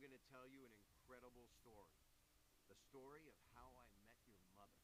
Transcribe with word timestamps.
going 0.00 0.16
to 0.16 0.32
tell 0.32 0.48
you 0.48 0.64
an 0.64 0.72
incredible 0.88 1.44
story. 1.60 2.00
The 2.72 2.78
story 2.88 3.20
of 3.28 3.36
how 3.52 3.68
I 3.76 3.84
met 4.00 4.16
your 4.24 4.40
mother. 4.56 4.80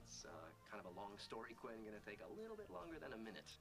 It's 0.00 0.24
uh, 0.24 0.48
kind 0.72 0.80
of 0.80 0.88
a 0.88 0.94
long 0.96 1.12
story, 1.20 1.52
Quinn. 1.60 1.84
to 1.92 2.00
take 2.08 2.24
a 2.24 2.30
little 2.40 2.56
bit 2.56 2.72
longer 2.72 2.96
than 2.96 3.12
a 3.12 3.20
minute. 3.20 3.52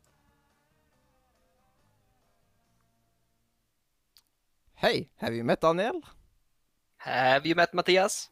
Hei, 4.80 5.12
have 5.20 5.36
you 5.36 5.44
met 5.44 5.60
Daniel? 5.60 6.00
Have 7.04 7.46
you 7.46 7.56
met 7.56 7.74
Mathias? 7.74 8.32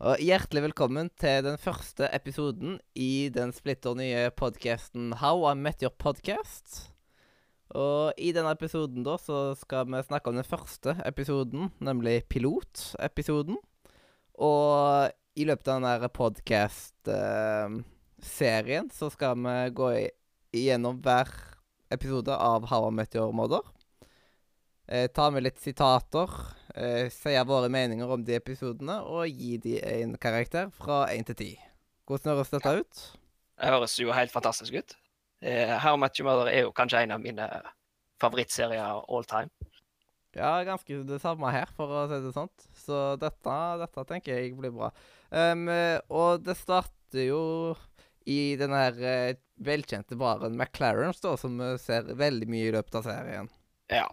Og 0.00 0.16
hjertelig 0.22 0.62
velkommen 0.62 1.10
til 1.18 1.44
den 1.44 1.58
første 1.58 2.08
episoden 2.14 2.78
i 2.94 3.28
den 3.34 3.52
splitter 3.52 3.98
nye 3.98 4.30
podcasten 4.30 5.18
How 5.20 5.50
I 5.50 5.58
Met 5.58 5.82
Your 5.82 5.92
Podcast. 5.92 6.97
Og 7.76 8.16
i 8.16 8.32
denne 8.32 8.48
episoden 8.56 9.04
da, 9.04 9.18
så 9.20 9.52
skal 9.60 9.84
vi 9.90 9.98
snakke 10.06 10.30
om 10.30 10.36
den 10.38 10.46
første 10.46 10.94
episoden, 11.04 11.68
nemlig 11.84 12.22
pilotepisoden. 12.32 13.58
Og 14.38 15.10
i 15.38 15.44
løpet 15.46 15.68
av 15.68 15.82
denne 15.82 16.08
podcast-serien 16.14 18.90
så 18.94 19.10
skal 19.12 19.36
vi 19.44 19.70
gå 19.76 19.88
igjennom 20.56 21.02
hver 21.04 21.28
episode 21.92 22.32
av 22.32 22.66
How 22.70 22.88
I 22.88 22.90
Met 22.94 23.14
Your 23.18 23.32
Mother. 23.36 23.62
Eh, 24.88 25.08
ta 25.12 25.30
med 25.30 25.42
litt 25.44 25.60
sitater, 25.60 26.28
eh, 26.74 27.08
si 27.12 27.44
våre 27.44 27.68
meninger 27.68 28.08
om 28.08 28.24
de 28.24 28.34
episodene, 28.40 29.04
og 29.04 29.28
gi 29.28 29.58
de 29.60 29.76
en 29.84 30.16
karakter 30.16 30.72
fra 30.72 31.12
1 31.12 31.26
til 31.26 31.36
10. 31.36 31.58
Hvordan 32.08 32.32
høres 32.32 32.50
dette 32.50 32.80
ut? 32.80 33.18
Det 33.58 33.68
høres 33.68 33.98
jo 34.00 34.12
helt 34.16 34.32
fantastisk 34.32 34.72
ut. 34.72 34.96
Eh, 35.40 35.74
How 35.78 35.96
Much 35.96 36.22
Mother 36.26 36.50
er 36.50 36.66
jo 36.66 36.72
kanskje 36.74 37.04
en 37.04 37.14
av 37.14 37.22
mine 37.22 37.48
favorittserier 38.22 39.04
all 39.06 39.26
time. 39.28 39.50
Ja, 40.36 40.64
ganske 40.64 41.02
det 41.08 41.18
samme 41.22 41.50
her, 41.54 41.70
for 41.76 41.90
å 41.90 42.06
si 42.10 42.18
det 42.22 42.32
sånn. 42.34 42.50
Så 42.76 43.02
dette, 43.20 43.58
dette 43.80 44.04
tenker 44.10 44.38
jeg 44.38 44.56
blir 44.58 44.74
bra. 44.74 44.90
Um, 45.30 45.68
eh, 45.72 45.98
og 46.12 46.44
det 46.44 46.58
starter 46.58 47.24
jo 47.24 47.42
i 48.28 48.56
den 48.60 48.74
her 48.76 48.98
eh, 49.00 49.38
velkjente 49.64 50.18
baren 50.20 50.56
McLarens, 50.58 51.20
da, 51.24 51.34
som 51.40 51.56
vi 51.58 51.70
ser 51.80 52.12
veldig 52.18 52.48
mye 52.50 52.68
i 52.68 52.74
løpet 52.74 52.98
av 53.00 53.08
serien. 53.08 53.48
Ja. 53.88 54.06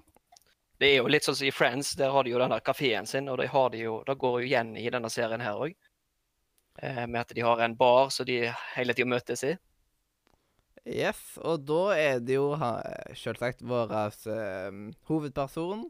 Det 0.79 0.87
er 0.91 0.97
jo 0.99 1.11
litt 1.11 1.27
sånn 1.27 1.37
som 1.39 1.47
i 1.47 1.53
Friends, 1.55 1.93
der 1.99 2.11
har 2.11 2.25
de 2.25 2.33
jo 2.33 2.39
den 2.39 2.51
der 2.51 2.63
kafeen 2.63 3.07
sin, 3.07 3.29
og 3.31 3.39
det, 3.39 3.49
har 3.51 3.69
de 3.71 3.83
jo, 3.85 3.99
det 4.07 4.17
går 4.19 4.39
jo 4.41 4.47
igjen 4.47 4.73
i 4.79 4.87
denne 4.91 5.11
serien 5.11 5.43
her 5.43 5.59
òg. 5.67 5.75
Eh, 6.81 7.05
med 7.07 7.21
at 7.21 7.35
de 7.35 7.43
har 7.43 7.61
en 7.63 7.75
bar 7.79 8.11
som 8.11 8.27
de 8.27 8.41
hele 8.75 8.95
tida 8.95 9.07
møtes 9.07 9.43
i. 9.47 9.53
Yes, 10.85 11.17
og 11.41 11.63
da 11.65 11.95
er 11.97 12.19
det 12.21 12.35
jo 12.37 12.51
selvsagt 13.17 13.63
vår 13.65 13.93
eh, 14.29 14.75
hovedperson, 15.09 15.87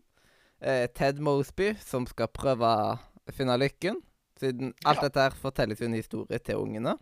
eh, 0.64 0.86
Ted 0.96 1.20
Mosby, 1.20 1.74
som 1.84 2.06
skal 2.08 2.30
prøve 2.32 2.64
å 2.64 3.34
finne 3.36 3.58
lykken. 3.60 4.00
Siden 4.40 4.72
alt 4.86 5.02
Ja. 5.02 5.10
dette 5.10 5.20
her 5.26 5.36
fortelles 5.40 5.80
jo 5.80 5.86
en 5.90 5.94
historie 6.00 6.40
til 6.40 6.56
ungene. 6.64 6.96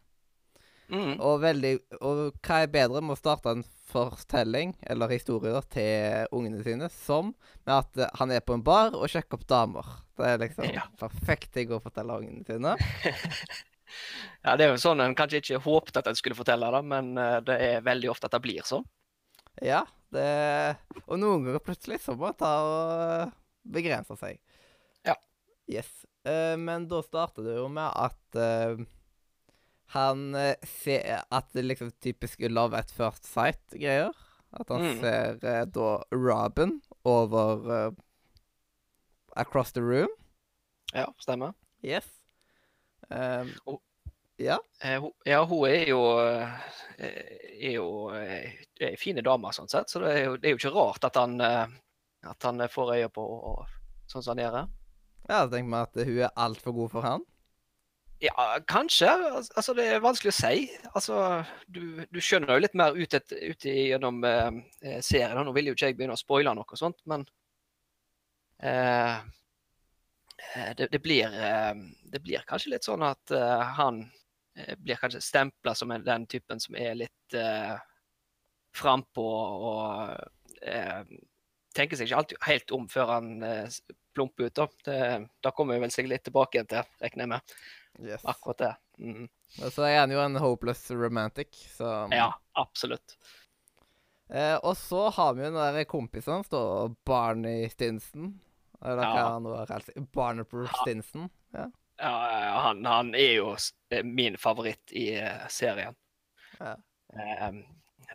Mm. 0.89 1.15
Og, 1.23 1.39
veldig, 1.41 1.71
og 2.01 2.33
hva 2.43 2.57
er 2.63 2.67
bedre 2.73 3.01
med 3.01 3.15
å 3.15 3.17
starte 3.17 3.49
en 3.53 3.63
fortelling, 3.89 4.73
eller 4.89 5.07
historie, 5.13 5.61
til 5.73 6.27
ungene 6.35 6.61
sine, 6.65 6.89
som 6.91 7.31
med 7.65 7.73
at 7.77 7.97
eh, 7.97 8.09
han 8.19 8.31
er 8.31 8.41
på 8.45 8.53
en 8.57 8.65
bar 8.65 8.93
og 8.97 9.05
sjekker 9.09 9.37
opp 9.39 9.45
damer. 9.49 9.85
Det 10.17 10.25
er 10.33 10.41
liksom 10.47 10.73
Ja. 10.73 10.87
perfekt 10.99 11.53
ting 11.53 11.69
å 11.73 11.81
fortelle 11.81 12.17
ungene 12.21 12.45
sine. 12.45 12.75
Ja, 14.43 14.55
det 14.57 14.65
er 14.65 14.71
jo 14.73 14.81
sånn 14.81 15.01
en 15.03 15.15
kanskje 15.15 15.41
ikke 15.41 15.61
håpet 15.65 15.97
at 16.01 16.07
en 16.07 16.15
skulle 16.19 16.35
fortelle 16.37 16.69
det, 16.75 16.81
men 16.89 17.17
eh, 17.17 17.39
det 17.45 17.57
er 17.61 17.85
veldig 17.85 18.09
ofte 18.13 18.25
at 18.29 18.35
det 18.37 18.41
blir 18.45 18.65
sånn. 18.67 18.85
Ja, 19.61 19.83
det 20.13 20.27
Og 21.07 21.19
noen 21.21 21.43
ganger 21.45 21.61
plutselig 21.61 21.99
så 22.01 22.15
må 22.17 22.27
en 22.31 22.37
ta 22.39 22.51
og 22.65 23.31
begrense 23.63 24.15
seg. 24.19 24.39
Ja. 25.05 25.15
Yes. 25.69 25.89
Eh, 26.25 26.55
men 26.57 26.87
da 26.87 27.01
starter 27.05 27.43
det 27.45 27.55
jo 27.59 27.67
med 27.69 27.91
at 27.95 28.39
eh, 28.39 28.83
han 29.93 30.23
ser 30.65 31.19
At 31.29 31.51
det 31.53 31.65
liksom 31.67 31.91
typisk 32.01 32.41
love 32.49 32.73
at 32.77 32.89
first 32.91 33.27
sight-greier. 33.29 34.13
At 34.53 34.69
han 34.69 34.81
Mm. 34.81 34.99
ser 35.01 35.65
da 35.65 36.03
Robin 36.11 36.79
over 37.05 37.87
uh, 37.87 37.91
Across 39.35 39.71
the 39.73 39.81
room. 39.81 40.09
Ja, 40.93 41.07
stemmer. 41.19 41.53
Yes. 41.83 42.05
Um, 43.13 43.51
ja. 44.41 44.57
Eh, 44.81 44.99
Ja, 45.29 45.43
hun 45.45 45.67
er 45.69 45.85
jo, 45.91 45.99
eh, 46.19 46.55
er 46.99 47.75
jo 47.77 47.87
eh, 48.17 48.55
ei 48.81 48.95
fin 48.97 49.19
dame, 49.23 49.51
sånn 49.53 49.69
sett. 49.69 49.89
Så 49.93 50.01
det 50.03 50.13
er, 50.15 50.23
jo, 50.25 50.37
det 50.37 50.49
er 50.49 50.55
jo 50.55 50.61
ikke 50.61 50.73
rart 50.75 51.05
at 51.07 51.19
han, 51.21 51.37
at 51.41 52.47
han 52.47 52.63
får 52.69 52.95
øye 52.97 53.11
på 53.13 53.21
og, 53.51 53.67
sånn 54.09 54.23
som 54.25 54.33
han 54.37 54.43
gjør. 54.45 54.57
Ja, 55.29 55.43
så 55.45 55.51
tenker 55.53 55.69
vi 55.69 55.83
at 55.83 56.07
hun 56.09 56.17
er 56.25 56.33
altfor 56.47 56.75
god 56.75 56.91
for 56.95 57.05
han. 57.07 57.23
Ja, 58.23 58.59
kanskje. 58.71 59.09
Altså, 59.55 59.73
det 59.75 59.85
er 59.91 60.03
vanskelig 60.03 60.31
å 60.31 60.35
si. 60.37 60.65
Altså, 60.95 61.15
du, 61.67 62.05
du 62.07 62.19
skjønner 62.23 62.55
jo 62.55 62.63
litt 62.63 62.75
mer 62.79 62.95
ut, 62.95 63.13
et, 63.19 63.33
ut 63.35 63.65
i- 63.67 63.89
gjennom 63.91 64.21
eh, 64.27 64.99
serien. 65.03 65.35
Nå 65.43 65.51
vil 65.55 65.67
jo 65.71 65.73
ikke 65.75 65.89
jeg 65.91 65.97
begynne 65.99 66.15
å 66.15 66.21
spoile 66.21 66.53
noe 66.55 66.79
sånt, 66.79 67.01
men 67.11 67.25
eh, 68.63 69.17
det, 70.77 70.87
det, 70.91 70.99
blir, 70.99 71.33
eh, 71.33 71.73
det 72.03 72.21
blir 72.23 72.45
kanskje 72.47 72.75
litt 72.75 72.85
sånn 72.85 73.03
at 73.05 73.33
eh, 73.33 73.63
han 73.77 74.03
eh, 74.57 74.75
blir 74.77 74.99
kanskje 75.01 75.21
stempla 75.23 75.75
som 75.75 75.93
den 76.05 76.27
typen 76.29 76.61
som 76.61 76.77
er 76.77 76.95
litt 76.99 77.37
uh, 77.37 77.75
frampå 78.73 79.25
og 79.69 80.13
uh, 80.67 81.03
tenker 81.73 81.97
seg 81.97 82.09
ikke 82.09 82.21
alltid 82.21 82.47
helt 82.47 82.73
om 82.77 82.87
før 82.91 83.15
han 83.15 83.29
uh, 83.45 83.77
plumper 84.13 84.49
ut. 84.49 84.55
Da. 84.57 84.67
Det, 84.85 84.99
da 85.41 85.53
kommer 85.53 85.77
vi 85.77 85.85
vel 85.85 85.93
sikkert 85.93 86.13
litt 86.15 86.25
tilbake 86.29 86.59
igjen 86.59 86.71
til, 86.73 86.91
regner 87.01 87.25
jeg 87.25 87.33
med. 87.33 87.55
Yes. 88.03 88.25
Akkurat 88.25 88.61
det. 88.61 88.73
Mm. 89.01 89.27
Så 89.69 89.85
er 89.85 89.99
han 89.99 90.13
jo 90.13 90.21
en 90.21 90.41
hopeless 90.41 90.85
romantic, 90.91 91.57
så 91.77 91.95
Ja, 92.13 92.31
absolutt. 92.57 93.17
Uh, 94.33 94.57
og 94.63 94.77
så 94.79 95.07
har 95.13 95.33
vi 95.35 95.43
jo 95.43 95.51
den 95.51 95.61
der 95.61 95.85
kompisen 95.89 96.39
hans, 96.39 96.97
Barney 97.05 97.69
Stinson. 97.69 98.33
Eller 98.83 99.03
hva 99.03 99.17
Ja. 99.17 99.27
han 99.35 99.47
var 99.47 99.69
kalt. 99.69 99.89
Barnaper 100.13 100.67
Stinson. 100.81 101.29
Ja. 101.55 101.69
Ja, 102.01 102.13
ja, 102.41 102.53
han, 102.65 102.85
han 102.89 103.13
er 103.15 103.35
jo 103.37 103.51
eh, 103.93 104.03
min 104.03 104.35
favoritt 104.41 104.91
i 104.91 105.13
uh, 105.21 105.45
serien. 105.47 105.95
Ja. 106.59 106.73
Um, 107.47 107.61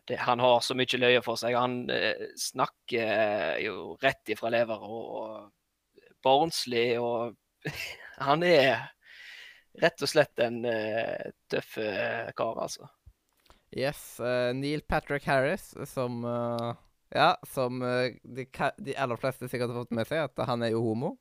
det, 0.09 0.17
han 0.27 0.43
har 0.43 0.61
så 0.67 0.75
mye 0.77 0.99
løye 0.99 1.23
for 1.25 1.39
seg. 1.41 1.55
Han 1.57 1.85
uh, 1.91 2.27
snakker 2.37 3.61
jo 3.63 3.95
rett 4.03 4.35
ifra 4.35 4.51
lever 4.53 4.83
og, 4.83 5.15
og 5.23 6.13
barnslig 6.27 6.99
og 7.01 7.37
Han 8.29 8.43
er 8.43 8.89
rett 9.79 10.03
og 10.03 10.11
slett 10.11 10.41
en 10.43 10.65
uh, 10.67 11.31
tøff 11.51 11.77
kar, 12.37 12.59
altså. 12.59 12.89
Yes. 13.71 14.19
Neil 14.59 14.81
Patrick 14.89 15.27
Harris, 15.29 15.71
som 15.91 16.23
eh, 16.25 16.71
Ja, 17.15 17.37
som 17.49 17.83
eh, 17.83 18.19
de, 18.23 18.45
de 18.85 18.97
aller 19.01 19.17
fleste 19.21 19.49
sikkert 19.49 19.73
har 19.73 19.83
fått 19.85 19.95
med 19.97 20.09
seg, 20.09 20.27
at 20.29 20.47
han 20.49 20.63
er 20.67 20.75
jo 20.75 20.83
homo. 20.85 21.15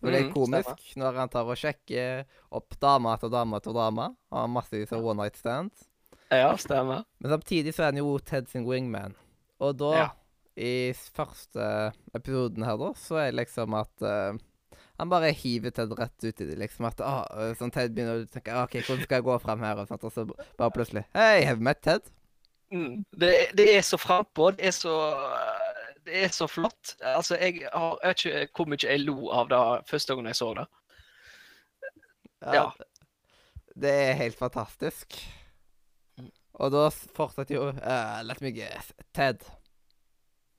Så 0.00 0.06
det 0.06 0.12
er 0.14 0.22
litt 0.22 0.32
komisk 0.32 0.94
når 0.96 1.16
han 1.20 1.28
tar 1.32 1.48
og 1.50 1.58
sjekker 1.60 2.22
opp 2.56 2.76
dame 2.80 3.10
etter 3.12 3.28
dame 3.32 3.58
etter 3.58 3.74
dame. 3.76 4.06
Har 4.32 4.46
massevis 4.48 4.94
av 4.96 5.04
one 5.04 5.20
night 5.26 5.36
stands. 5.36 5.82
Ja, 6.32 6.54
stemmer. 6.56 7.02
Men 7.20 7.34
samtidig 7.34 7.74
så 7.76 7.82
er 7.84 7.90
han 7.90 7.98
jo 8.00 8.14
Ted 8.24 8.48
sin 8.48 8.64
wingman. 8.64 9.16
Og 9.60 9.74
da, 9.76 9.90
Ja. 9.98 10.06
i 10.56 10.92
første 10.94 11.92
episoden 12.16 12.64
her, 12.64 12.78
da, 12.80 12.94
så 12.96 13.18
er 13.20 13.26
det 13.32 13.40
liksom 13.42 13.74
at 13.76 14.06
uh, 14.06 14.38
han 15.00 15.10
bare 15.12 15.34
hiver 15.36 15.74
Ted 15.74 15.92
rett 15.98 16.24
ut 16.24 16.40
i 16.40 16.46
det, 16.48 16.56
liksom. 16.62 16.86
At 16.88 17.00
ah, 17.04 17.26
eh, 17.36 17.52
sånn 17.58 17.72
Ted 17.74 17.92
begynner 17.92 18.22
å 18.22 18.30
tenke 18.30 18.54
«Ah, 18.54 18.64
OK, 18.64 18.78
hvordan 18.80 19.04
skal 19.04 19.20
jeg 19.20 19.26
gå 19.28 19.36
frem 19.42 19.66
her? 19.66 19.82
Og, 19.82 19.90
sånt, 19.90 20.04
og 20.08 20.12
så 20.14 20.24
bare 20.30 20.72
plutselig 20.72 21.04
Hei, 21.16 21.42
have 21.44 21.58
you 21.60 21.66
met 21.66 21.82
Ted? 21.84 22.08
Mm, 22.70 23.04
det, 23.10 23.50
det 23.58 23.66
er 23.76 23.82
så 23.82 23.98
frampå. 23.98 24.50
Det 24.54 24.74
så 24.74 24.94
det 26.04 26.24
er 26.24 26.28
så 26.28 26.46
flott. 26.48 26.96
Altså, 27.00 27.36
jeg 27.36 27.66
har 27.72 27.98
vet 28.02 28.24
ikke 28.24 28.46
hvor 28.56 28.68
mye 28.70 28.86
jeg 28.86 29.02
lo 29.04 29.30
av 29.34 29.50
det 29.50 29.60
første 29.90 30.14
gangen 30.14 30.30
jeg 30.30 30.38
så 30.38 30.52
det. 30.58 30.66
Ja. 32.40 32.64
Det 33.80 33.90
er 33.90 34.18
helt 34.18 34.38
fantastisk. 34.38 35.18
Og 36.60 36.72
da 36.72 36.88
fortsetter 37.16 37.56
jo 37.56 37.68
uh, 37.70 38.20
Let 38.26 38.40
me 38.44 38.52
guess 38.52 38.92
Ted. 39.16 39.44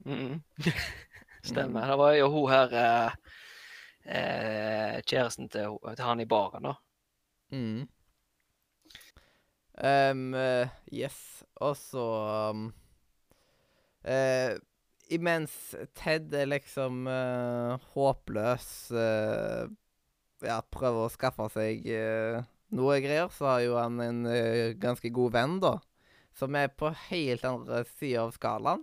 Mm. 0.06 0.42
Stemmer. 1.52 1.90
Det 1.90 1.98
var 1.98 2.14
jo 2.18 2.30
hun 2.34 2.52
her 2.52 2.76
uh, 2.78 3.18
uh, 4.06 5.02
Kjæresten 5.06 5.50
til, 5.50 5.78
til 5.96 6.06
han 6.06 6.24
i 6.24 6.30
baren, 6.30 6.70
da. 6.70 6.76
Mm. 7.52 7.90
Eh, 9.82 10.70
yes. 10.94 11.18
Og 11.62 11.76
så 11.78 12.06
um, 12.52 12.70
uh, 14.08 14.54
Imens 15.12 15.54
Ted 15.98 16.34
er 16.34 16.50
liksom 16.50 17.06
uh, 17.10 17.76
håpløs 17.94 18.70
uh, 18.96 19.68
Ja, 20.42 20.62
prøver 20.74 21.06
å 21.06 21.12
skaffe 21.14 21.50
seg 21.54 21.86
noe 22.72 22.96
greier, 23.04 23.28
så 23.36 23.50
har 23.50 23.60
jo 23.66 23.76
han 23.78 24.00
en 24.02 24.22
ganske 24.82 25.12
god 25.14 25.34
venn, 25.36 25.58
da. 25.62 25.76
Som 26.34 26.56
er 26.58 26.72
på 26.74 26.90
helt 27.12 27.44
andre 27.46 27.84
sida 28.00 28.24
av 28.24 28.32
skalaen. 28.34 28.82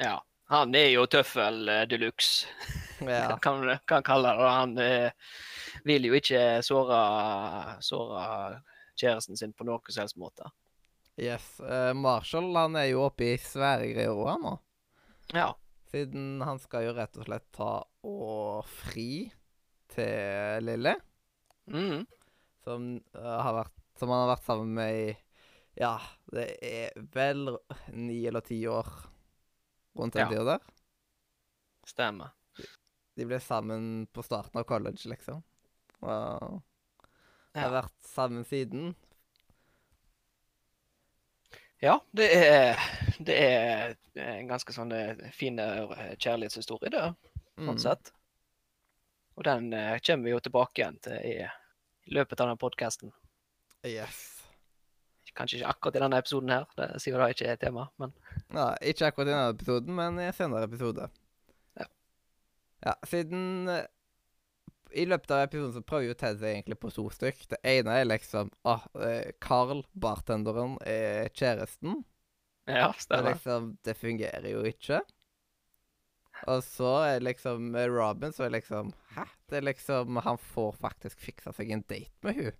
Ja. 0.00 0.16
Han 0.50 0.74
er 0.74 0.88
jo 0.90 1.04
tøffel 1.06 1.68
de 1.86 1.98
luxe, 2.00 2.48
Ja. 3.06 3.36
kan 3.38 3.60
man 3.62 4.02
kalle 4.02 4.32
det. 4.34 4.48
Han 4.50 4.74
vil 5.86 6.08
jo 6.08 6.16
ikke 6.18 6.42
såre, 6.66 7.04
såre 7.86 8.24
kjæresten 9.00 9.38
sin 9.40 9.52
på 9.56 9.64
noen 9.68 9.80
som 9.88 10.02
helst 10.04 10.18
måte. 10.20 10.50
Yes. 11.20 11.46
Uh, 11.60 11.92
Marshall 11.96 12.52
han 12.56 12.76
er 12.80 12.90
jo 12.92 13.02
oppe 13.08 13.32
i 13.34 13.38
svære 13.40 13.90
greier 13.92 14.14
òg, 14.14 14.36
nå. 14.44 14.54
Ja. 15.36 15.50
Siden 15.90 16.40
han 16.46 16.60
skal 16.62 16.86
jo 16.86 16.94
rett 16.96 17.16
og 17.18 17.26
slett 17.26 17.48
ta 17.56 17.70
og 18.06 18.64
fri 18.70 19.30
til 19.90 20.64
Lille, 20.68 20.94
Mm. 21.70 22.06
som, 22.64 22.86
uh, 23.14 23.40
har 23.42 23.54
vært, 23.64 23.74
som 23.98 24.08
han 24.10 24.22
har 24.26 24.36
vært 24.36 24.46
sammen 24.46 24.74
med 24.74 24.94
i 24.94 25.16
Ja, 25.80 25.98
det 26.32 26.58
er 26.66 26.90
vel 27.14 27.56
ni 27.94 28.26
eller 28.26 28.40
ti 28.42 28.58
år 28.66 28.86
rundt 29.96 30.14
den 30.14 30.26
Ja. 30.26 30.28
tida 30.28 30.44
der. 30.44 30.60
Stemmer. 31.86 32.32
De 33.16 33.24
ble 33.26 33.38
sammen 33.40 34.06
på 34.12 34.22
starten 34.24 34.58
av 34.60 34.64
college, 34.64 35.06
liksom. 35.08 35.42
Og 37.54 37.60
har 37.64 37.72
vært 37.74 37.94
sammen 38.06 38.44
siden. 38.46 38.92
Ja, 41.80 41.96
det 42.12 42.26
er, 42.36 42.80
det 43.24 43.36
er 43.40 43.94
en 44.20 44.50
ganske 44.50 44.72
sånn 44.76 44.92
eh, 44.92 45.16
fin 45.32 45.58
eh, 45.62 46.14
kjærlighetshistorie, 46.20 46.92
det, 46.92 47.06
Mm. 47.60 47.66
sånn 47.66 47.80
sett. 47.82 48.10
Og 49.36 49.44
den 49.44 49.66
eh, 49.76 49.98
kommer 50.06 50.24
vi 50.24 50.30
jo 50.32 50.38
tilbake 50.40 50.80
igjen 50.80 50.94
til 51.04 51.16
i, 51.28 51.32
i 52.08 52.12
løpet 52.16 52.40
av 52.40 52.48
den 52.48 52.60
podkasten. 52.60 53.10
Yes. 53.84 54.20
Kanskje 55.36 55.58
ikke 55.58 55.72
akkurat 55.74 55.96
i 55.98 56.02
denne 56.04 56.20
episoden 56.22 56.52
her, 56.54 56.64
det 56.78 56.86
sier 57.02 57.20
da 57.20 57.26
ikke 57.32 57.50
er 57.52 57.58
tema, 57.60 57.84
men 58.00 58.14
Nei, 58.56 58.70
ikke 58.92 59.10
akkurat 59.10 59.28
i 59.28 59.34
denne 59.34 59.52
episoden, 59.54 59.92
men 59.98 60.18
i 60.22 60.28
en 60.30 60.36
senere 60.36 60.68
episode. 60.70 61.08
Ja. 61.80 61.86
Ja, 62.86 62.94
siden 63.12 63.68
I 64.92 65.04
løpet 65.06 65.30
av 65.30 65.44
episoden 65.46 65.72
så 65.76 65.82
prøver 65.86 66.08
jo 66.10 66.14
Ted 66.18 66.38
seg 66.40 66.54
egentlig 66.56 66.78
på 66.82 66.90
to 66.94 67.04
stykk. 67.14 67.44
Det 67.52 67.58
ene 67.66 67.98
er 68.00 68.08
liksom 68.08 68.50
ah, 68.66 68.82
eh, 69.06 69.30
Carl, 69.42 69.84
bartenderen, 69.94 70.76
er 70.86 71.28
kjæresten. 71.30 72.02
ja, 72.66 72.90
Det, 72.92 73.18
er 73.18 73.26
liksom, 73.32 73.72
det 73.86 73.96
fungerer 73.96 74.48
jo 74.50 74.64
ikke. 74.66 75.00
Og 76.48 76.62
så 76.64 76.90
er 77.04 77.20
liksom 77.20 77.70
med 77.74 77.90
Robin 77.92 78.32
så 78.32 78.46
er 78.46 78.54
liksom 78.54 78.94
Hæ? 79.14 79.26
Det 79.50 79.58
er 79.58 79.64
liksom 79.66 80.16
Han 80.24 80.38
får 80.40 80.72
faktisk 80.80 81.20
fiksa 81.20 81.52
seg 81.52 81.70
en 81.74 81.82
date 81.82 82.16
med 82.24 82.34
hun. 82.38 82.52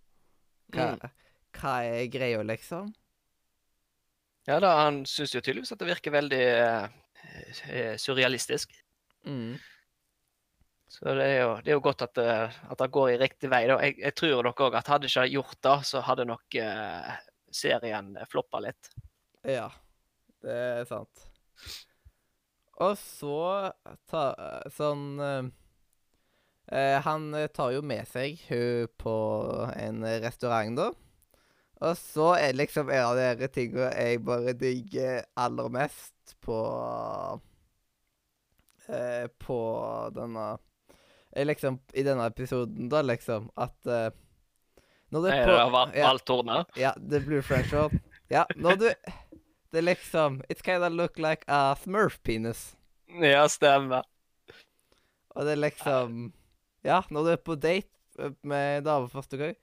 Hva, 0.74 0.90
Mm. 1.00 1.10
hva 1.56 1.72
er 1.82 2.06
greia, 2.12 2.42
liksom? 2.46 2.92
Ja, 4.46 4.60
da, 4.60 4.68
han 4.84 5.04
syns 5.06 5.32
jo 5.34 5.40
tydeligvis 5.40 5.72
at 5.72 5.80
det 5.80 5.88
virker 5.88 6.12
veldig 6.14 6.42
eh, 6.46 6.86
eh, 7.70 7.96
surrealistisk. 7.98 8.70
Mm. 9.26 9.56
Så 10.90 11.12
det 11.14 11.22
er 11.22 11.36
jo, 11.44 11.50
det 11.62 11.70
er 11.70 11.76
jo 11.76 11.82
godt 11.84 12.02
at 12.02 12.16
det, 12.18 12.30
at 12.50 12.80
det 12.80 12.90
går 12.90 13.12
i 13.12 13.18
riktig 13.20 13.50
vei. 13.52 13.62
Jeg, 13.68 13.94
jeg 14.02 14.14
tror 14.18 14.42
nok 14.42 14.62
òg 14.66 14.76
at 14.80 14.90
hadde 14.90 15.06
ikke 15.06 15.28
gjort 15.30 15.60
det, 15.62 15.76
så 15.86 16.02
hadde 16.02 16.26
nok 16.26 16.56
eh, 16.58 17.12
serien 17.54 18.16
floppa 18.30 18.58
litt. 18.64 18.90
Ja, 19.46 19.68
det 20.42 20.56
er 20.56 20.88
sant. 20.88 21.28
Og 22.80 22.96
så 22.98 23.36
ta, 24.10 24.24
sånn 24.74 25.04
eh, 25.22 25.50
eh, 26.74 26.96
Han 27.06 27.28
tar 27.54 27.74
jo 27.76 27.84
med 27.86 28.08
seg 28.10 28.40
hun 28.48 28.90
på 28.98 29.14
en 29.76 30.02
restaurant, 30.24 30.74
da. 30.80 30.88
Og 31.80 31.94
så 31.96 32.32
er 32.36 32.58
liksom 32.58 32.90
en 32.92 33.04
av 33.12 33.38
de 33.38 33.48
tingene 33.54 33.92
jeg 33.94 34.24
bare 34.26 34.56
digger 34.58 35.22
aller 35.38 35.70
mest 35.72 36.34
på 36.44 36.58
eh, 38.90 39.30
På 39.40 39.60
denne 40.18 40.48
eh, 40.56 40.66
Liksom 41.36 41.78
i 41.94 42.02
denne 42.02 42.26
episoden, 42.26 42.88
da, 42.90 43.02
liksom, 43.06 43.50
at 43.56 43.76
uh, 43.86 44.10
Når 45.10 45.22
det 45.26 45.34
Er 45.34 45.46
på 45.46 45.58
av 45.58 45.94
ja. 45.94 46.10
tårnet? 46.26 46.72
Ja, 46.76 46.92
The 46.98 47.20
Blue 47.22 47.42
French 47.42 47.72
Roll. 47.74 47.94
Ja, 48.30 48.44
når 48.56 48.76
du 48.76 48.88
Det 49.70 49.78
er 49.78 49.86
liksom 49.86 50.42
It 50.48 50.62
kinda 50.62 50.88
look 50.88 51.18
like 51.18 51.44
a 51.46 51.76
Smurf 51.78 52.20
penis. 52.22 52.76
Ja, 53.22 53.46
stemmer. 53.48 54.02
Og 55.34 55.46
det 55.46 55.52
er 55.52 55.62
liksom 55.68 56.32
Ja, 56.84 57.02
når 57.10 57.22
du 57.24 57.30
er 57.30 57.42
på 57.44 57.54
date 57.54 57.88
eh, 58.18 58.32
med 58.42 58.78
en 58.78 58.84
dame 58.84 59.08
første 59.08 59.36
gang 59.36 59.54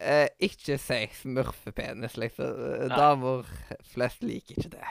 eh, 0.00 0.28
Ikke 0.40 0.78
si 0.80 1.00
smurfepenis, 1.20 2.16
liksom. 2.16 2.46
Eh, 2.46 2.86
Nei. 2.88 2.96
Damer 2.96 3.48
flest 3.92 4.22
liker 4.24 4.56
ikke 4.58 4.76
det. 4.76 4.90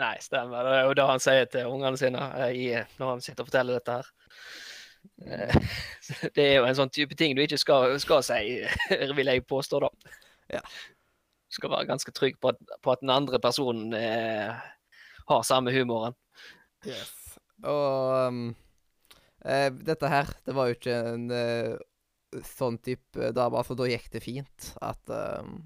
Nei, 0.00 0.16
stemmer. 0.20 0.66
Det 0.66 0.78
er 0.78 0.88
jo 0.88 0.94
det 0.98 1.06
han 1.06 1.22
sier 1.22 1.44
til 1.50 1.70
ungene 1.70 1.98
sine 2.00 2.22
eh, 2.48 2.86
når 2.98 3.12
han 3.12 3.22
sitter 3.24 3.44
og 3.44 3.50
forteller 3.50 3.78
dette 3.78 3.98
her. 4.00 4.08
Eh, 5.26 5.56
Det 6.36 6.44
er 6.44 6.58
jo 6.58 6.66
en 6.68 6.76
sånn 6.76 6.92
type 6.92 7.16
ting 7.18 7.36
du 7.36 7.42
ikke 7.44 7.60
skal, 7.60 7.96
skal 8.02 8.24
si, 8.26 8.60
vil 9.18 9.30
jeg 9.30 9.46
påstå, 9.48 9.80
da. 9.84 10.18
Ja. 10.58 10.62
Du 11.48 11.58
skal 11.58 11.72
være 11.72 11.88
ganske 11.88 12.14
trygg 12.14 12.38
på 12.42 12.52
at, 12.52 12.60
på 12.82 12.92
at 12.94 13.02
den 13.04 13.12
andre 13.14 13.40
personen 13.42 13.94
eh, 13.96 14.52
har 15.30 15.46
samme 15.46 15.72
humoren. 15.74 16.16
Yes. 16.84 17.12
Og 17.64 18.28
um, 18.28 18.40
eh, 19.46 19.70
dette 19.86 20.10
her, 20.10 20.32
det 20.44 20.56
var 20.56 20.68
jo 20.68 20.76
ikke 20.76 20.96
en 21.14 21.28
uh, 21.32 22.42
sånn 22.44 22.80
type 22.84 23.30
dame. 23.36 23.60
Altså, 23.60 23.76
da 23.78 23.88
gikk 23.88 24.10
det 24.12 24.24
fint. 24.24 24.72
At 24.84 25.14
um, 25.14 25.60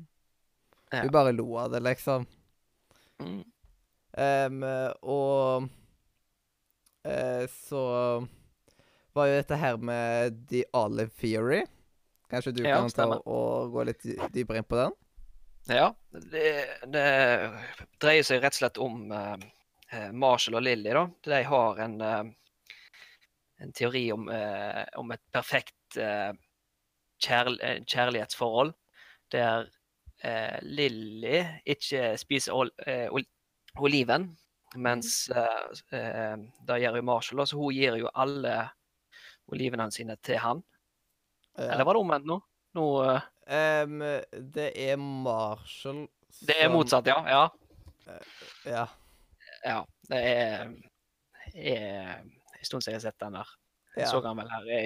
Ja. 0.88 1.02
Hun 1.05 1.12
bare 1.12 1.34
lo 1.37 1.50
av 1.61 1.75
det, 1.75 1.82
liksom. 1.84 2.23
Mm. 3.20 3.41
Um, 4.17 4.62
og 5.05 5.67
uh, 7.05 7.44
så 7.52 7.82
var 9.16 9.28
jo 9.31 9.37
dette 9.38 9.58
her 9.58 9.76
med 9.76 10.40
The 10.50 10.64
Olive 10.76 11.10
Theory. 11.20 11.62
Kanskje 12.28 12.52
du 12.58 12.62
Ja, 12.66 12.76
kan 12.76 12.90
ta 12.93 13.06
og 13.16 13.72
gå 13.72 13.84
litt 13.88 14.05
dypere 14.34 14.60
inn 14.60 14.69
på 14.69 14.76
den? 14.76 14.96
Ja, 15.69 15.93
det, 16.32 16.50
det 16.93 17.06
dreier 18.00 18.25
seg 18.25 18.43
rett 18.43 18.56
og 18.56 18.60
slett 18.60 18.81
om 18.81 19.12
eh, 19.12 20.10
Marshall 20.12 20.58
og 20.60 20.64
Lily. 20.64 20.93
da. 20.93 21.06
De 21.25 21.40
har 21.44 21.81
en, 21.84 21.96
uh, 22.00 22.22
en 23.64 23.72
teori 23.76 24.06
om, 24.12 24.28
uh, 24.28 24.84
om 25.00 25.12
et 25.17 25.24
perfekt 25.32 25.74
kjærl 27.24 27.56
kjærlighetsforhold, 27.88 28.74
der 29.32 29.69
eh, 30.24 30.58
Lily 30.62 31.41
ikke 31.65 32.12
spiser 32.20 32.55
ol 32.55 32.70
ol 33.10 33.24
oliven, 33.79 34.29
mens 34.77 35.29
eh, 35.31 35.98
eh, 35.98 36.36
det 36.67 36.81
gjør 36.82 36.98
jo 37.00 37.06
Marshall. 37.08 37.46
Så 37.46 37.58
hun 37.58 37.74
gir 37.74 37.96
jo 38.00 38.10
alle 38.15 38.56
olivene 39.52 39.88
sine 39.94 40.17
til 40.22 40.40
han. 40.43 40.62
Eller 41.58 41.84
var 41.84 41.96
det 41.96 42.05
omvendt 42.05 42.28
nå? 42.28 42.38
nå 42.78 42.86
uh... 43.02 43.24
um, 43.48 43.98
det 44.55 44.69
er 44.76 44.96
Marshall 45.00 46.05
det 46.40 46.55
er 46.55 46.69
som- 46.69 46.76
motsatt, 46.76 47.06
ja. 47.06 47.19
ja. 47.26 47.48
Ja. 48.64 48.86
Ja, 49.64 49.82
det 50.08 50.19
er, 50.22 50.70
er 51.55 52.20
en 52.22 52.64
stund 52.64 52.82
siden 52.82 52.94
jeg 52.94 53.00
har 53.00 53.06
sett 53.08 53.20
den 53.20 53.36
der. 53.36 53.50
Jeg 53.96 54.05
ja. 54.05 54.10
så 54.12 54.20
den 54.22 54.38
vel 54.38 54.50
her 54.52 54.69
i 54.70 54.82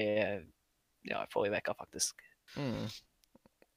ja, 1.10 1.24
forrige 1.32 1.60
uke, 1.60 1.74
faktisk. 1.78 2.22
Mm. 2.56 2.86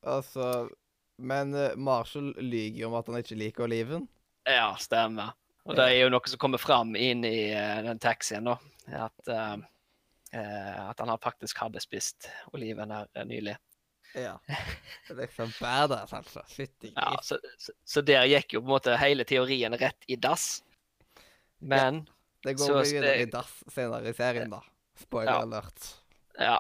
Altså 0.06 0.70
Men 1.18 1.54
eh, 1.56 1.78
Marshall 1.78 2.34
lyver 2.38 2.80
jo 2.80 2.88
om 2.90 2.98
at 3.00 3.08
han 3.08 3.20
ikke 3.20 3.38
liker 3.40 3.68
oliven. 3.68 4.08
Ja, 4.48 4.74
stemmer. 4.80 5.36
Og 5.66 5.78
det 5.78 5.86
er 5.90 6.04
jo 6.04 6.10
noe 6.14 6.30
som 6.30 6.40
kommer 6.42 6.62
fram 6.62 6.92
inn 7.00 7.24
i 7.26 7.50
eh, 7.56 7.80
den 7.86 8.00
taxien, 8.04 8.46
da. 8.46 8.58
At, 9.08 9.32
eh, 9.32 9.56
at 10.40 11.00
han 11.00 11.18
faktisk 11.24 11.58
hadde 11.64 11.82
spist 11.84 12.30
oliven 12.54 12.92
her 12.92 13.08
eh, 13.14 13.26
nylig. 13.26 13.56
Ja. 14.16 14.40
Det 15.08 15.16
liksom 15.16 15.52
badass, 15.62 16.14
altså. 16.14 16.44
Fytti 16.48 16.94
Ja, 16.96 17.20
så, 17.24 17.40
så, 17.58 17.72
så 17.84 18.02
der 18.02 18.26
gikk 18.32 18.56
jo 18.56 18.62
på 18.64 18.70
en 18.70 18.74
måte 18.78 18.98
hele 19.00 19.26
teorien 19.28 19.76
rett 19.78 20.08
i 20.08 20.16
dass. 20.16 20.64
Men 21.60 22.06
Det 22.44 22.56
går 22.56 22.66
så 22.66 22.80
mye 22.80 22.90
videre 22.90 23.16
i 23.24 23.30
dass 23.32 23.54
senere 23.74 24.10
i 24.12 24.16
serien, 24.16 24.52
da. 24.52 24.62
Spoiler 25.00 25.34
Ja. 25.34 25.42
alert. 25.44 25.90
Ja. 26.40 26.60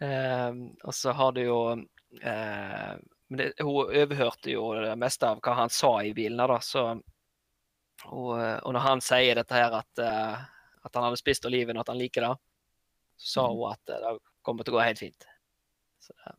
um, 0.00 0.70
og 0.88 0.94
så 0.94 1.12
har 1.12 1.32
du 1.36 1.42
jo 1.44 1.58
uh, 1.72 2.94
men 3.28 3.38
det, 3.40 3.52
Hun 3.60 3.88
overhørte 3.88 4.52
jo 4.52 4.74
det 4.76 4.96
meste 5.00 5.28
av 5.28 5.40
hva 5.44 5.56
han 5.62 5.72
sa 5.72 5.96
i 6.04 6.12
bilen. 6.16 6.38
da, 6.38 6.60
så 6.60 6.86
og, 8.04 8.32
eh, 8.36 8.58
og 8.60 8.74
når 8.74 8.84
han 8.84 9.00
sier 9.04 9.38
dette 9.38 9.56
her 9.56 9.72
at, 9.78 10.00
eh, 10.02 10.42
at 10.84 10.94
han 10.96 11.06
hadde 11.08 11.20
spist 11.20 11.46
oliven 11.48 11.76
og 11.78 11.84
at 11.84 11.92
han 11.92 12.00
liker 12.00 12.26
det, 12.28 12.32
så 13.16 13.30
sa 13.34 13.46
hun 13.50 13.66
at 13.72 13.92
eh, 13.94 14.00
det 14.04 14.14
kommer 14.44 14.66
til 14.66 14.74
å 14.74 14.78
gå 14.78 14.84
helt 14.86 15.00
fint. 15.00 15.26
Så 16.04 16.12
det, 16.18 16.34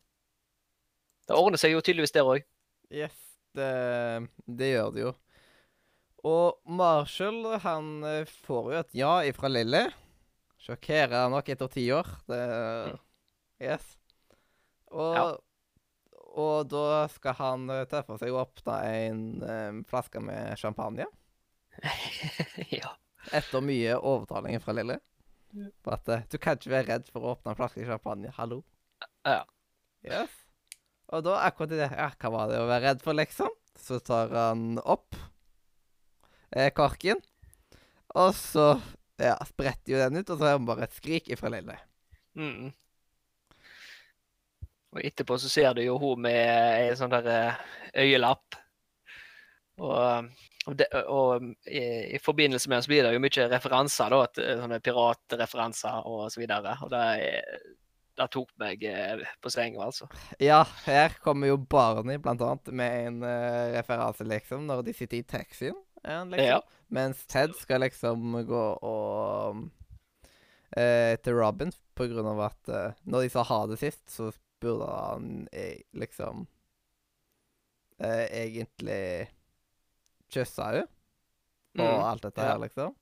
det 1.30 1.38
ordner 1.40 1.62
seg 1.62 1.74
jo 1.74 1.82
tydeligvis 1.82 2.14
der 2.16 2.30
òg. 2.30 2.44
Yes, 2.94 3.16
det, 3.58 3.70
det 4.46 4.74
gjør 4.76 4.92
det 4.96 5.06
jo. 5.08 5.14
Og 6.26 6.60
Marshall, 6.78 7.42
han 7.66 7.90
eh, 8.06 8.30
får 8.48 8.72
jo 8.74 8.80
et 8.82 8.96
ja 8.98 9.14
ifra 9.30 9.50
Lilly. 9.52 9.86
Sjokkerer 10.66 11.28
nok 11.30 11.50
etter 11.54 11.70
ti 11.74 11.88
år. 11.94 12.08
Det 12.30 12.40
Yes. 13.62 13.84
Og, 14.92 15.14
Ja. 15.16 15.26
og 16.36 16.68
da 16.72 17.06
skal 17.14 17.38
han 17.40 17.70
eh, 17.72 17.86
ta 17.90 18.02
for 18.04 18.20
seg 18.20 18.34
å 18.34 18.42
åpne 18.44 18.76
en 18.90 19.22
um, 19.46 19.80
flaske 19.88 20.20
med 20.24 20.58
champagne. 20.60 21.06
ja. 22.80 22.92
Etter 23.34 23.64
mye 23.66 23.98
overtaling 23.98 24.60
fra 24.62 24.76
Lille. 24.78 25.00
På 25.86 25.94
at 25.96 26.10
uh, 26.12 26.24
du 26.30 26.38
kan 26.42 26.58
ikke 26.60 26.74
være 26.74 26.90
redd 26.90 27.12
for 27.14 27.24
å 27.24 27.36
åpne 27.36 27.54
en 27.54 27.60
flaske 27.60 27.86
champagne. 27.88 28.34
Hallo. 28.38 28.62
Ja. 29.26 29.44
Yes. 30.06 30.34
Og 31.14 31.24
da, 31.26 31.40
akkurat 31.46 31.74
i 31.74 31.80
det 31.80 31.90
Ja, 31.94 32.10
hva 32.20 32.32
var 32.34 32.52
det 32.52 32.60
å 32.62 32.70
være 32.70 32.90
redd 32.90 33.06
for, 33.06 33.18
liksom? 33.18 33.54
Så 33.80 34.00
tar 34.04 34.32
han 34.34 34.78
opp 34.82 35.18
eh, 36.56 36.72
korken, 36.76 37.20
og 38.16 38.32
så 38.38 38.78
ja, 39.20 39.36
spretter 39.48 39.94
jo 39.94 40.00
den 40.00 40.22
ut, 40.22 40.32
og 40.32 40.40
så 40.40 40.48
er 40.48 40.58
det 40.58 40.68
bare 40.70 40.88
et 40.88 40.96
skrik 40.96 41.30
ifra 41.32 41.52
Lille. 41.52 41.76
Mm. 42.40 42.72
Og 44.96 45.02
etterpå 45.04 45.38
så 45.40 45.52
ser 45.52 45.76
du 45.76 45.84
jo 45.84 45.98
hun 46.00 46.24
med 46.24 46.88
en 46.88 46.98
sånn 47.00 47.12
der 47.12 47.28
eh, 47.32 47.64
øyelapp. 48.06 48.56
Og, 49.76 50.28
og, 50.66 50.76
de, 50.80 50.86
og 51.12 51.48
i, 51.68 51.82
i 52.16 52.20
forbindelse 52.24 52.70
med 52.70 52.78
det 52.78 52.86
så 52.86 52.92
blir 52.94 53.08
det 53.08 53.16
jo 53.16 53.24
mye 53.24 53.48
referanser, 53.52 54.14
da, 54.14 54.22
til 54.32 54.62
sånne 54.62 54.80
piratreferanser 54.84 56.08
og 56.12 56.30
så 56.32 56.42
videre. 56.42 56.78
Og 56.86 56.94
det, 56.94 57.04
det 58.16 58.30
tok 58.32 58.54
meg 58.62 58.86
eh, 58.88 59.26
på 59.44 59.52
senga, 59.52 59.90
altså. 59.90 60.08
Ja, 60.40 60.62
her 60.86 61.18
kommer 61.24 61.52
jo 61.52 61.60
Barney 61.60 62.22
blant 62.24 62.44
annet 62.46 62.72
med 62.72 63.10
en 63.10 63.20
uh, 63.28 63.74
referanse, 63.76 64.28
liksom, 64.28 64.64
når 64.70 64.86
de 64.88 64.96
sitter 64.96 65.20
i 65.20 65.28
taxien. 65.28 65.76
eh, 66.04 66.24
liksom. 66.32 66.48
Ja. 66.48 66.62
Mens 66.88 67.26
Ted 67.28 67.56
skal 67.60 67.84
liksom 67.84 68.38
gå 68.48 68.66
og 68.86 69.64
uh, 70.78 71.14
til 71.24 71.36
Robin 71.36 71.74
på 71.96 72.08
grunn 72.12 72.32
av 72.36 72.44
at 72.52 72.72
uh, 72.72 73.00
når 73.10 73.26
de 73.26 73.32
sa 73.34 73.44
ha 73.48 73.62
det 73.72 73.80
sist, 73.82 74.04
så 74.12 74.32
burde 74.62 74.88
han 74.88 75.48
eh, 75.52 75.82
liksom 75.98 76.46
uh, 78.04 78.26
egentlig 78.32 79.28
kysse 80.34 80.66
henne 80.66 80.86
og 80.86 80.92
Mm, 81.76 82.04
alt 82.08 82.24
dette 82.24 82.40
her, 82.40 82.60
liksom. 82.62 82.94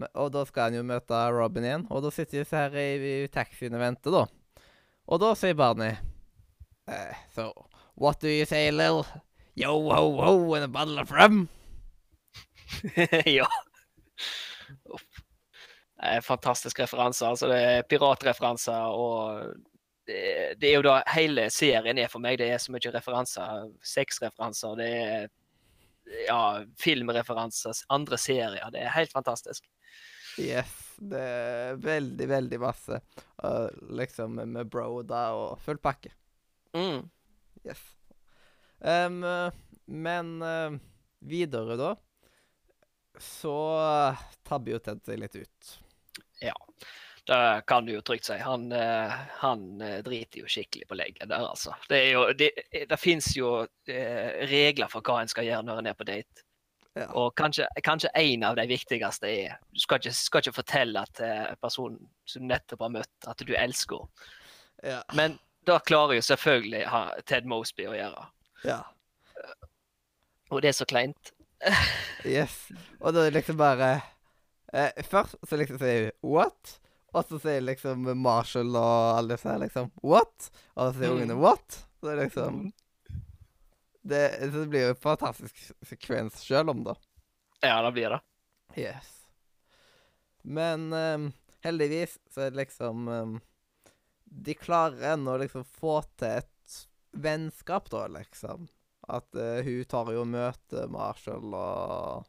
Men, 0.00 0.08
og 0.16 0.30
da 0.32 0.46
skal 0.48 0.70
han 0.70 0.78
jo 0.78 0.84
møte 0.88 1.18
Robin 1.32 1.64
igjen, 1.64 1.82
og 1.92 2.02
da 2.04 2.12
sitter 2.12 2.40
disse 2.40 2.56
her 2.56 2.76
i, 2.80 2.86
i 3.24 3.28
taxien 3.32 3.76
og 3.76 3.82
venter, 3.82 4.14
da. 4.14 4.22
Og 5.06 5.20
da 5.20 5.34
sier 5.36 5.56
Barney 5.56 5.92
eh, 6.88 7.20
So, 7.34 7.50
what 7.94 8.20
do 8.20 8.32
you 8.32 8.46
say, 8.48 8.70
Lil? 8.72 9.04
Yo, 9.56 9.74
ho, 9.90 10.08
ho, 10.20 10.54
and 10.54 10.64
a 10.64 10.68
bottle 10.68 10.98
of 10.98 11.12
rum? 11.12 11.48
ja. 13.26 13.46
Uff. 14.92 15.04
Det 15.96 16.16
er 16.18 16.20
fantastisk 16.20 16.80
referanse. 16.80 17.24
Altså, 17.24 17.48
det 17.48 17.60
er 17.60 17.86
piratreferanser, 17.88 18.92
og 18.92 19.54
det, 20.06 20.58
det 20.60 20.68
er 20.68 20.74
jo 20.74 20.84
da 20.84 20.98
hele 21.14 21.48
serien 21.50 21.98
er 21.98 22.10
for 22.12 22.20
meg. 22.20 22.36
Det 22.38 22.50
er 22.52 22.60
så 22.60 22.72
mye 22.74 22.92
referanser. 22.92 23.70
Sexreferanser, 23.80 24.76
det 24.76 24.90
er 24.92 25.28
ja, 26.26 26.64
filmreferanser, 26.78 27.84
andre 27.92 28.18
serier. 28.20 28.70
Det 28.72 28.82
er 28.84 28.94
helt 28.94 29.12
fantastisk. 29.12 29.66
Yes, 30.38 30.72
det 31.00 31.20
er 31.20 31.78
veldig, 31.80 32.28
veldig 32.28 32.60
masse. 32.60 33.00
Uh, 33.42 33.68
liksom 33.96 34.36
med, 34.42 34.66
Broda 34.70 35.30
og 35.36 35.60
full 35.64 35.80
pakke. 35.82 36.12
Mm. 36.76 37.06
Yes. 37.64 37.80
Eh, 38.84 39.08
men 39.86 40.42
uh, 40.42 40.76
videre, 41.24 41.78
da, 41.80 41.94
så 43.18 43.56
tabber 44.44 44.76
jo 44.76 44.82
Ted 44.84 45.00
seg 45.08 45.22
litt 45.22 45.38
ut. 45.40 45.72
Det 47.26 47.62
kan 47.66 47.86
du 47.86 47.92
jo 47.92 48.00
trygt 48.06 48.28
si. 48.28 48.36
Han, 48.38 48.72
eh, 48.72 49.12
han 49.42 49.80
eh, 49.82 49.98
driter 50.06 50.44
jo 50.44 50.50
skikkelig 50.50 50.86
på 50.86 50.94
legget 50.94 51.28
der, 51.28 51.42
altså. 51.42 51.74
Det, 51.90 51.98
jo, 52.12 52.28
det, 52.38 52.50
det 52.86 52.98
fins 53.02 53.32
jo 53.34 53.64
eh, 53.90 54.46
regler 54.46 54.90
for 54.92 55.02
hva 55.02 55.24
en 55.24 55.32
skal 55.32 55.48
gjøre 55.48 55.66
når 55.66 55.82
en 55.82 55.90
er 55.90 55.98
på 55.98 56.06
date. 56.06 56.44
Ja. 56.96 57.08
Og 57.18 57.34
kanskje, 57.36 57.66
kanskje 57.84 58.12
en 58.14 58.46
av 58.46 58.54
de 58.56 58.64
viktigste 58.70 59.28
er 59.28 59.58
Du 59.74 59.82
skal 59.82 59.98
ikke, 60.00 60.14
skal 60.16 60.44
ikke 60.44 60.56
fortelle 60.62 61.02
til 61.18 61.58
personen 61.60 61.98
som 62.24 62.46
du 62.46 62.54
nettopp 62.54 62.86
har 62.86 62.94
møtt, 62.94 63.28
at 63.28 63.42
du 63.42 63.52
elsker 63.58 64.06
henne. 64.06 64.30
Ja. 64.84 65.02
Men 65.16 65.38
det 65.66 65.80
klarer 65.88 66.14
jo 66.18 66.22
selvfølgelig 66.22 66.84
Ted 67.26 67.48
Mosby 67.48 67.88
å 67.90 67.96
gjøre. 67.96 68.28
ja. 68.68 68.84
Og 70.54 70.62
det 70.62 70.70
er 70.70 70.78
så 70.78 70.86
kleint. 70.86 71.32
Yes. 72.26 72.54
Og 73.00 73.14
da 73.14 73.22
er 73.22 73.30
det 73.30 73.38
liksom 73.38 73.58
bare 73.58 74.00
eh, 74.74 75.04
Først 75.06 75.36
så 75.46 75.56
liksom 75.56 75.78
sier 75.78 76.10
hun 76.22 76.32
'what?' 76.32 76.80
Og 77.14 77.24
så 77.28 77.38
sier 77.40 77.62
liksom 77.64 78.08
Marshall 78.18 78.74
og 78.76 79.18
alle 79.18 79.36
disse 79.36 79.48
her 79.48 79.58
liksom 79.62 79.90
'what?' 80.02 80.50
Og 80.76 80.92
så 80.92 80.98
sier 80.98 81.10
Mm. 81.10 81.16
ungene 81.16 81.36
'what?' 81.40 81.84
Så 82.00 82.14
liksom 82.16 82.72
det, 84.06 84.38
så 84.52 84.60
det 84.60 84.68
blir 84.68 84.82
jo 84.84 84.88
en 84.94 85.02
fantastisk 85.02 85.72
sekvens 85.82 86.42
sjøl 86.44 86.68
om, 86.70 86.84
da. 86.84 86.94
Ja, 87.62 87.82
det 87.82 87.92
blir 87.92 88.10
det. 88.10 88.20
Yes. 88.76 89.26
Men 90.42 90.92
um, 90.92 91.32
heldigvis 91.64 92.18
så 92.30 92.40
er 92.46 92.50
det 92.50 92.60
liksom 92.66 93.08
um, 93.08 93.40
De 94.26 94.54
klarer 94.54 95.14
ennå 95.14 95.34
å 95.34 95.40
liksom 95.40 95.64
få 95.64 96.02
til 96.18 96.28
et 96.42 96.86
vennskap, 97.12 97.90
da, 97.90 98.06
liksom. 98.06 98.68
At 99.08 99.26
uh, 99.34 99.62
hun 99.64 99.84
tar 99.84 100.12
jo 100.12 100.20
og 100.20 100.28
møter 100.28 100.88
Marshall 100.92 101.54
og 101.54 102.26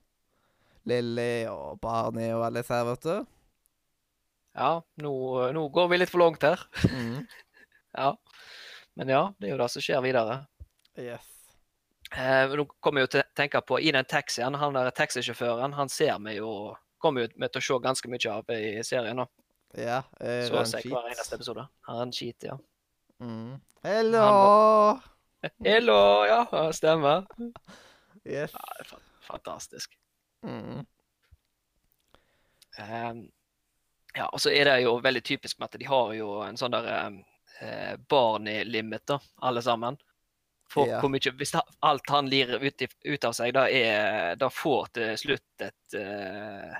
Lilly 0.87 1.45
og 1.51 1.79
Barney 1.83 2.31
og 2.31 2.45
alle 2.45 2.61
disse 2.63 2.73
her, 2.73 2.85
vet 2.85 3.01
du. 3.03 3.25
Ja, 4.57 4.71
nå, 5.03 5.13
nå 5.53 5.63
går 5.69 5.89
vi 5.91 5.99
litt 6.01 6.09
for 6.11 6.23
langt 6.25 6.45
her. 6.47 6.63
Mm. 6.89 7.25
Ja. 7.97 8.11
Men 8.93 9.09
ja, 9.09 9.21
det 9.39 9.47
er 9.47 9.51
jo 9.55 9.57
det 9.57 9.67
som 9.73 9.81
skjer 9.81 10.03
videre. 10.05 10.35
Yes. 11.01 11.23
Eh, 12.11 12.51
nå 12.59 12.65
kommer 12.83 13.01
jeg 13.01 13.07
jo 13.07 13.11
til 13.15 13.21
å 13.23 13.29
tenke 13.39 13.61
på 13.65 13.79
I 13.81 13.93
den 13.95 14.05
taxien, 14.05 14.53
han 14.53 14.75
der 14.75 14.91
taxisjåføren, 14.93 15.73
han 15.73 15.89
ser 15.89 16.19
vi 16.25 16.35
jo 16.37 16.51
Kommer 17.01 17.25
jo 17.25 17.31
med 17.41 17.53
til 17.53 17.61
å 17.61 17.65
se 17.65 17.77
ganske 17.81 18.09
mye 18.09 18.29
av 18.33 18.51
i 18.53 18.83
serien. 18.85 19.17
nå. 19.17 19.25
Ja. 19.77 19.99
er 20.19 20.47
Så 20.47 20.57
å 20.57 20.63
si 20.65 20.81
hver 20.89 21.09
eneste 21.11 21.37
episode. 21.37 21.65
Han 21.89 22.13
skit, 22.13 22.47
ja. 22.49 22.55
Mm. 23.21 23.59
Hello! 23.85 24.99
Hello! 25.65 25.99
Ja, 26.25 26.41
stemmer. 26.73 27.25
Yes. 28.25 28.53
Ja, 28.53 28.65
det 28.79 28.87
er 28.87 29.03
fantastisk. 29.27 29.93
Mm. 30.45 30.85
Ehm, 32.81 33.21
ja, 34.17 34.27
og 34.33 34.41
så 34.41 34.49
er 34.49 34.65
det 34.65 34.81
jo 34.81 34.97
veldig 35.03 35.23
typisk 35.25 35.59
med 35.59 35.69
at 35.69 35.79
de 35.79 35.87
har 35.87 36.13
jo 36.17 36.41
en 36.45 36.57
sånn 36.57 36.73
der 36.73 36.87
eh, 37.61 37.95
Barney-limit, 38.09 39.05
da, 39.13 39.19
alle 39.45 39.61
sammen. 39.61 39.97
For 40.67 40.87
Ja. 40.89 40.99
hvor 40.99 41.09
mye 41.13 41.31
Hvis 41.39 41.53
alt 41.55 42.09
han 42.11 42.27
lirer 42.27 42.59
ut, 42.59 42.81
ut 43.05 43.25
av 43.25 43.33
seg, 43.37 43.53
da, 43.55 43.67
er, 43.71 44.35
da 44.35 44.49
får 44.51 44.89
til 44.97 45.13
slutt 45.21 45.63
et, 45.63 45.93
eh, 45.95 46.73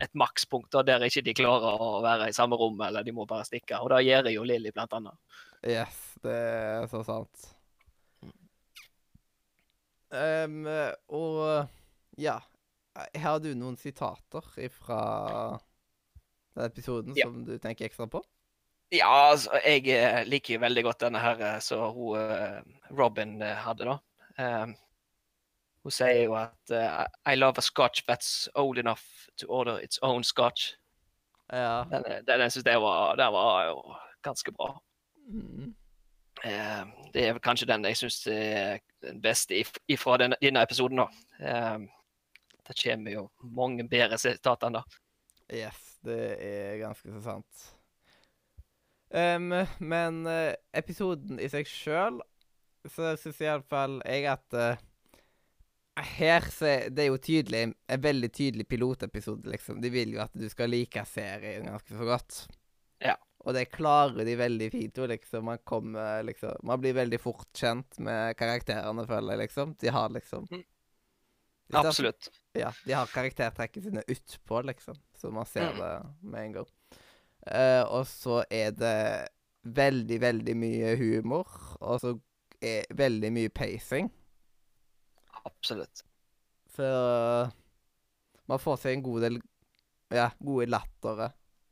et 0.00 0.12
makspunkt 0.12 0.72
da, 0.74 0.82
der 0.84 1.06
ikke 1.06 1.22
de 1.24 1.34
klarer 1.38 1.80
å 1.80 2.02
være 2.04 2.28
i 2.28 2.36
samme 2.36 2.58
rom, 2.60 2.80
eller 2.84 3.06
de 3.06 3.14
må 3.16 3.24
bare 3.28 3.46
stikke. 3.48 3.80
Og 3.80 3.88
det 3.94 4.02
gjør 4.04 4.28
jo 4.34 4.44
Lilly, 4.44 4.74
blant 4.76 4.92
annet. 4.98 5.16
Yes, 5.64 5.96
det 6.24 6.36
er 6.36 6.86
så 6.92 7.02
sant. 7.06 7.48
Um, 10.10 10.64
og 11.14 11.68
ja 12.18 12.40
Har 13.14 13.36
du 13.38 13.52
noen 13.54 13.76
sitater 13.78 14.42
den 16.56 16.64
episoden 16.66 17.16
Ja. 17.16 17.26
som 17.26 17.44
du 17.44 17.58
tenker 17.58 17.84
ekstra 17.84 18.06
på? 18.10 18.22
Ja, 18.92 19.30
altså, 19.30 19.60
jeg 19.64 19.86
eh, 19.94 20.24
liker 20.26 20.54
jo 20.54 20.60
veldig 20.60 20.82
godt 20.84 21.00
denne 21.00 21.20
her 21.22 21.40
eh, 21.46 21.58
som 21.62 21.98
eh, 22.18 22.62
Robin 22.90 23.40
hadde, 23.40 23.86
da. 23.86 23.98
Um, 24.40 24.74
hun 25.84 25.94
sier 25.94 26.24
jo 26.24 26.34
at 26.36 26.72
uh, 26.74 27.04
I 27.26 27.36
love 27.36 27.58
a 27.58 27.62
scotch 27.62 28.04
that's 28.08 28.48
old 28.54 28.78
enough 28.78 29.28
to 29.36 29.46
order 29.48 29.78
its 29.78 29.98
own 30.02 30.24
scotch. 30.24 30.74
Ja. 31.52 31.84
Den, 31.90 32.04
den 32.26 32.40
jeg 32.40 32.52
synes 32.52 32.64
det 32.64 32.80
var, 32.80 33.16
den 33.16 33.32
var 33.32 33.64
jo 33.66 33.94
ganske 34.22 34.52
bra. 34.52 34.74
Mm. 35.28 35.74
Eh, 36.44 36.84
det 37.14 37.28
er 37.28 37.38
kanskje 37.38 37.68
den 37.68 37.84
jeg 37.84 37.96
syns 38.00 38.26
er 38.26 38.78
den 39.04 39.20
beste 39.22 39.62
fra 39.98 40.16
denne, 40.20 40.36
denne 40.42 40.62
episoden, 40.62 41.02
da. 41.02 41.74
Um, 41.74 41.88
det 42.68 42.76
kommer 42.82 43.12
jo 43.12 43.24
mange 43.42 43.88
bedre 43.88 44.18
sitater 44.20 44.68
enn 44.68 44.78
det. 44.78 44.84
Yes, 45.52 45.98
det 46.06 46.18
er 46.46 46.76
ganske 46.80 47.10
så 47.10 47.20
sant. 47.24 47.64
Um, 49.10 49.48
men 49.82 50.20
uh, 50.28 50.52
episoden 50.78 51.40
i 51.42 51.48
seg 51.50 51.66
sjøl, 51.66 52.20
så 52.86 53.16
syns 53.18 53.40
iallfall 53.42 53.96
jeg 54.06 54.28
at 54.30 54.54
uh, 54.54 54.76
her 56.00 56.46
så 56.54 56.70
Det 56.94 57.02
er 57.02 57.08
jo 57.10 57.18
tydelig, 57.20 57.64
en 57.90 58.02
veldig 58.04 58.30
tydelig 58.32 58.68
pilotepisode, 58.70 59.50
liksom. 59.50 59.80
De 59.82 59.90
vil 59.92 60.14
jo 60.14 60.22
at 60.22 60.32
du 60.38 60.46
skal 60.48 60.70
like 60.72 61.02
serien 61.10 61.66
ganske 61.66 61.96
så 61.98 62.06
godt. 62.08 62.38
Ja. 63.02 63.16
Og 63.44 63.54
det 63.56 63.66
klarer 63.74 64.24
de 64.24 64.36
veldig 64.38 64.70
fint. 64.72 64.98
Og 65.02 65.10
liksom, 65.10 65.44
man 65.50 65.58
kommer 65.66 66.22
liksom 66.24 66.56
Man 66.68 66.80
blir 66.80 66.94
veldig 66.96 67.18
fort 67.20 67.48
kjent 67.56 67.98
med 67.98 68.36
karakterene, 68.38 69.04
føler 69.10 69.34
jeg, 69.34 69.42
liksom. 69.48 69.74
De 69.80 69.92
har 69.92 70.08
liksom 70.14 70.46
Mm. 70.50 70.62
de 70.62 71.72
tar- 71.76 71.86
Absolutt. 71.86 72.30
ja, 72.54 72.72
de 72.86 72.92
har 72.92 73.06
karaktertrekkene 73.06 73.82
sine 73.84 74.02
utpå, 74.08 74.62
liksom. 74.70 74.96
Så 75.20 75.30
man 75.34 75.46
ser 75.46 75.70
Mm. 75.74 75.78
det 75.78 75.92
med 76.32 76.44
en 76.46 76.52
gang. 76.58 76.70
Uh, 77.46 77.84
og 77.98 78.06
så 78.08 78.40
er 78.50 78.70
det 78.72 79.28
veldig, 79.64 80.18
veldig 80.20 80.54
mye 80.56 80.94
humor. 80.96 81.48
Og 81.80 82.00
så 82.00 82.14
er 82.60 82.88
veldig 82.96 83.30
mye 83.32 83.48
pacing. 83.52 84.10
Absolutt. 85.44 86.02
Så 86.76 86.86
Man 88.50 88.58
får 88.58 88.80
seg 88.82 88.96
en 88.96 89.02
god 89.06 89.20
del 89.22 89.36
ja, 90.10 90.30
gode 90.42 90.66
lattere 90.66 91.28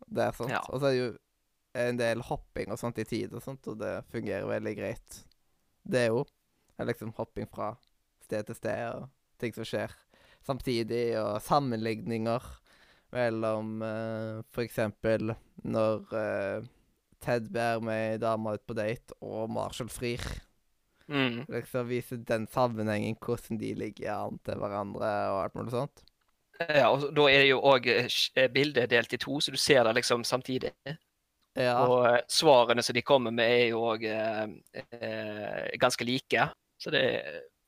der, 0.06 0.30
sånt. 0.36 0.52
Ja. 0.54 0.60
Og 0.70 0.78
så 0.78 0.86
er 0.86 0.92
det 0.94 1.00
jo 1.00 1.08
en 1.82 1.98
del 1.98 2.20
hopping 2.22 2.70
og 2.70 2.78
sånt 2.78 3.00
i 3.02 3.06
tid 3.08 3.32
og 3.34 3.42
sånt, 3.42 3.66
og 3.66 3.80
det 3.80 3.96
fungerer 4.12 4.46
veldig 4.46 4.74
greit. 4.78 5.16
Det 5.82 6.04
er 6.06 6.86
liksom 6.86 7.10
hopping 7.18 7.48
fra 7.50 7.72
sted 8.22 8.46
til 8.46 8.54
sted, 8.60 8.84
og 8.94 9.08
ting 9.42 9.56
som 9.56 9.66
skjer 9.66 9.90
samtidig, 10.46 11.18
og 11.18 11.42
sammenligninger 11.42 12.46
mellom 13.14 13.78
uh, 13.82 14.42
for 14.52 14.64
eksempel 14.64 15.32
når 15.64 16.12
uh, 16.12 16.66
Ted 17.24 17.48
bærer 17.50 17.80
med 17.82 18.12
ei 18.12 18.18
dame 18.22 18.52
ut 18.54 18.62
på 18.68 18.76
date, 18.78 19.16
og 19.20 19.50
Marshall 19.50 19.88
frir. 19.90 20.22
Mm. 21.08 21.46
Liksom 21.50 21.88
vise 21.88 22.18
den 22.28 22.46
sammenhengen, 22.52 23.16
hvordan 23.18 23.58
de 23.58 23.72
ligger 23.74 24.12
an 24.12 24.38
til 24.44 24.60
hverandre 24.60 25.08
og 25.32 25.40
alt 25.42 25.56
mulig 25.58 25.72
sånt. 25.74 26.04
Ja, 26.60 26.88
og 26.90 27.08
da 27.14 27.26
er 27.30 27.42
det 27.42 27.50
jo 27.52 27.58
òg 27.62 27.88
bildet 28.54 28.90
delt 28.90 29.12
i 29.14 29.20
to, 29.22 29.40
så 29.40 29.54
du 29.54 29.58
ser 29.58 29.84
det 29.86 29.96
liksom 29.98 30.24
samtidig. 30.26 30.72
Ja. 31.58 31.74
Og 31.86 32.06
eh, 32.06 32.20
svarene 32.30 32.82
som 32.86 32.94
de 32.94 33.02
kommer 33.02 33.34
med, 33.34 33.50
er 33.50 33.66
jo 33.72 33.82
òg 33.92 34.04
eh, 34.06 34.44
eh, 34.98 35.70
ganske 35.80 36.06
like. 36.06 36.48
Så 36.78 36.90
det, 36.94 37.02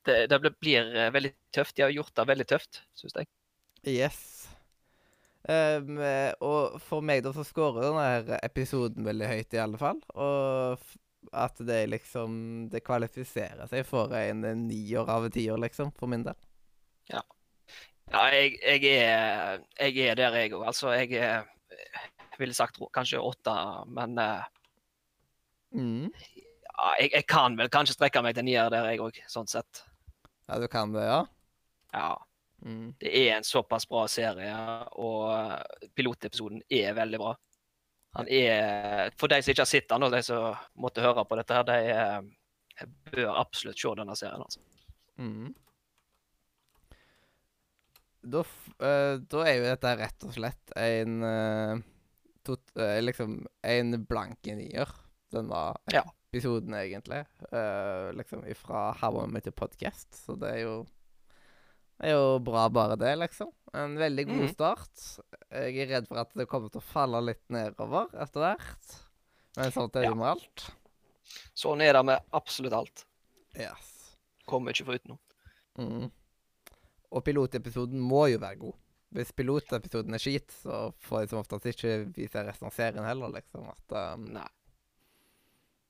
det, 0.07 0.29
det 0.31 0.55
blir- 0.61 0.95
eh, 0.95 1.11
veldig 1.15 1.33
tøft. 1.55 1.77
De 1.77 1.83
har 1.87 1.95
gjort 1.95 2.15
det 2.15 2.29
veldig 2.31 2.47
tøft, 2.51 2.83
syns 2.95 3.17
jeg. 3.19 3.31
Yes. 3.87 4.40
Eh, 5.49 6.33
og 6.45 6.81
for 6.85 7.05
meg 7.05 7.23
da 7.25 7.33
så 7.33 7.45
scorer 7.47 7.87
denne 7.87 8.09
her 8.09 8.43
episoden 8.45 9.07
veldig 9.07 9.31
høyt, 9.31 9.57
i 9.57 9.63
alle 9.63 9.81
fall. 9.81 10.03
Og 10.15 10.91
at 11.37 11.59
det 11.69 11.83
liksom 11.93 12.69
Det 12.73 12.81
kvalifiserer 12.85 13.69
seg 13.69 13.85
for 13.85 14.13
en 14.17 14.45
nier 14.67 15.09
av 15.09 15.27
en 15.27 15.33
tier, 15.35 15.57
liksom, 15.61 15.93
for 15.97 16.09
min 16.11 16.25
del. 16.25 16.37
Ja, 17.11 17.23
jeg, 18.35 18.57
jeg, 18.65 18.85
er, 19.05 19.61
jeg 19.79 20.09
er 20.11 20.17
der, 20.19 20.39
jeg 20.41 20.55
òg. 20.57 20.65
Altså, 20.73 20.91
jeg 20.97 21.13
jeg 21.15 22.39
ville 22.41 22.57
sagt 22.57 22.79
kanskje 22.97 23.21
åtte, 23.21 23.53
men 23.93 24.17
uh, 24.19 24.41
Mm. 25.71 26.11
ja, 26.35 26.87
jeg, 26.99 27.11
jeg 27.13 27.27
kan 27.31 27.55
vel 27.59 27.69
kanskje 27.71 27.95
strekke 27.95 28.23
meg 28.25 28.35
til 28.35 28.49
nier 28.49 28.71
der, 28.73 28.89
jeg 28.91 28.99
òg, 29.05 29.21
sånn 29.31 29.47
sett. 29.47 29.85
Ja, 30.49 30.59
du 30.59 30.67
kan 30.67 30.91
det, 30.97 31.05
ja? 31.07 31.21
Ja. 31.95 32.09
Mm. 32.61 32.95
Det 33.01 33.11
er 33.17 33.37
en 33.39 33.47
såpass 33.47 33.87
bra 33.89 34.03
serie, 34.11 34.53
og 35.01 35.91
pilotepisoden 35.97 36.61
er 36.69 36.93
veldig 36.99 37.21
bra. 37.23 37.31
Han 38.19 38.27
er 38.29 39.13
For 39.17 39.31
de 39.31 39.39
som 39.41 39.53
ikke 39.53 39.63
har 39.65 39.71
sett 39.71 39.89
den, 39.89 40.03
og 40.03 40.13
de 40.13 40.21
som 40.27 40.57
måtte 40.83 41.05
høre 41.05 41.25
på 41.25 41.39
dette, 41.39 41.55
her, 41.57 41.65
de 41.69 41.79
eh, 41.95 42.87
bør 43.15 43.37
absolutt 43.41 43.79
se 43.81 43.93
denne 44.01 44.17
serien. 44.19 44.43
altså. 44.43 44.61
Mm. 45.21 45.55
Da, 48.21 48.43
eh, 48.85 49.15
da 49.33 49.45
er 49.47 49.55
jo 49.57 49.69
dette 49.69 49.97
rett 50.03 50.27
og 50.29 50.35
slett 50.37 50.75
en 50.77 51.23
eh, 51.25 51.83
tot 52.45 52.73
Liksom 52.77 53.39
en 53.69 53.97
blanke 54.09 54.57
nier, 54.59 54.91
denne 55.33 55.61
Ja. 55.93 56.03
episoden, 56.33 56.75
egentlig. 56.75 57.25
Liksom 58.17 58.45
ifra 58.49 58.91
How 59.01 59.23
I 59.25 59.27
Met 59.29 59.47
Your 59.47 59.55
Podcast. 59.57 60.09
Så 60.15 60.37
det 60.41 60.49
er 60.57 60.61
jo 60.65 60.75
det 62.01 62.09
er 62.09 62.17
jo 62.17 62.39
bra, 62.41 62.65
bare 62.73 62.97
det, 62.97 63.13
liksom. 63.21 63.51
En 63.77 63.97
veldig 64.01 64.25
god 64.31 64.45
mm. 64.47 64.51
start. 64.55 65.03
Jeg 65.53 65.83
er 65.85 65.91
redd 65.91 66.07
for 66.09 66.21
at 66.23 66.31
det 66.39 66.47
kommer 66.49 66.73
til 66.73 66.81
å 66.81 66.87
falle 66.89 67.21
litt 67.27 67.43
nedover 67.53 68.09
etter 68.25 68.41
hvert. 68.47 68.95
Men 69.59 69.75
sånt 69.75 69.99
er 69.99 70.07
det 70.07 70.09
Ja. 70.09 70.15
med 70.17 70.31
alt. 70.31 70.65
Sånn 71.55 71.85
er 71.85 71.93
det 71.93 72.03
med 72.09 72.25
absolutt 72.33 72.73
alt. 72.73 73.05
Yes. 73.53 74.17
Kommer 74.49 74.73
ikke 74.73 74.89
foruten 74.89 75.13
noe. 75.13 75.21
Mm. 75.77 76.09
Og 77.11 77.25
pilotepisoden 77.27 78.01
må 78.01 78.25
jo 78.33 78.41
være 78.41 78.63
god. 78.65 78.81
Hvis 79.11 79.37
pilotepisoden 79.37 80.15
er 80.15 80.23
skit, 80.23 80.57
så 80.63 80.83
får 81.05 81.21
jeg 81.21 81.33
som 81.35 81.43
oftest 81.43 81.71
ikke 81.75 81.95
vise 82.17 82.47
resten 82.47 82.71
av 82.71 82.75
serien 82.75 83.05
heller, 83.05 83.37
liksom. 83.37 83.69
At, 83.69 84.17
um, 84.17 84.29
Nei. 84.39 84.49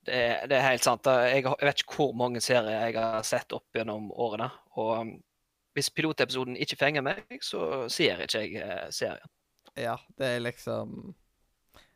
Det 0.08 0.14
er, 0.16 0.46
det 0.48 0.56
er 0.56 0.70
helt 0.72 0.84
sant. 0.84 1.06
Jeg, 1.06 1.44
jeg 1.44 1.68
vet 1.68 1.82
ikke 1.84 1.98
hvor 2.00 2.14
mange 2.16 2.40
serier 2.42 2.88
jeg 2.88 2.96
har 2.96 3.22
sett 3.22 3.52
opp 3.52 3.76
gjennom 3.76 4.10
årene. 4.10 4.48
Og 4.80 4.94
um, 5.04 5.18
hvis 5.76 5.90
pilotepisoden 5.94 6.56
ikke 6.58 6.76
fenger 6.80 7.04
meg, 7.06 7.24
så 7.42 7.86
ser 7.92 8.24
ikke 8.24 8.44
jeg 8.44 8.62
eh, 8.64 8.86
serien. 8.94 9.30
ja, 9.78 9.96
det 10.18 10.26
er 10.26 10.40
liksom 10.42 11.14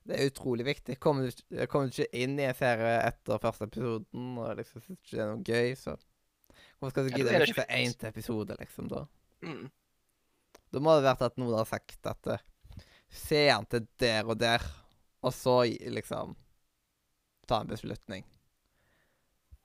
Det 0.05 0.19
er 0.21 0.29
utrolig 0.29 0.65
viktig. 0.67 0.99
Kommer 1.01 1.31
du, 1.31 1.45
kommer 1.67 1.89
du 1.89 2.03
ikke 2.03 2.23
inn 2.23 2.39
i 2.39 2.45
en 2.45 2.55
serie 2.55 2.99
etter 3.07 3.41
første 3.41 3.65
episoden 3.71 4.35
og 4.39 4.59
liksom 4.59 4.83
syns 4.85 4.99
ikke 5.01 5.17
det 5.17 5.23
er 5.25 5.31
noe 5.33 5.47
gøy, 5.49 5.75
så 5.81 5.97
Hvorfor 6.79 6.91
skal 6.93 7.07
du 7.09 7.17
gidde 7.17 7.33
å 7.33 7.41
vits. 7.41 7.59
én 7.73 7.95
til 7.97 8.09
episode, 8.11 8.57
liksom, 8.61 8.89
da? 8.93 9.07
Mm. 9.43 9.71
Da 10.75 10.83
må 10.83 10.95
det 10.99 11.07
vært 11.07 11.23
at 11.25 11.39
noen 11.41 11.57
har 11.57 11.69
sagt 11.71 12.07
at 12.11 12.27
eh, 12.35 12.43
Se 13.15 13.41
han 13.49 13.65
til 13.71 13.87
der 14.03 14.27
og 14.27 14.37
der, 14.41 14.63
og 15.23 15.33
så 15.33 15.63
liksom 15.65 16.35
ta 17.47 17.61
en 17.63 17.71
beslutning. 17.71 18.25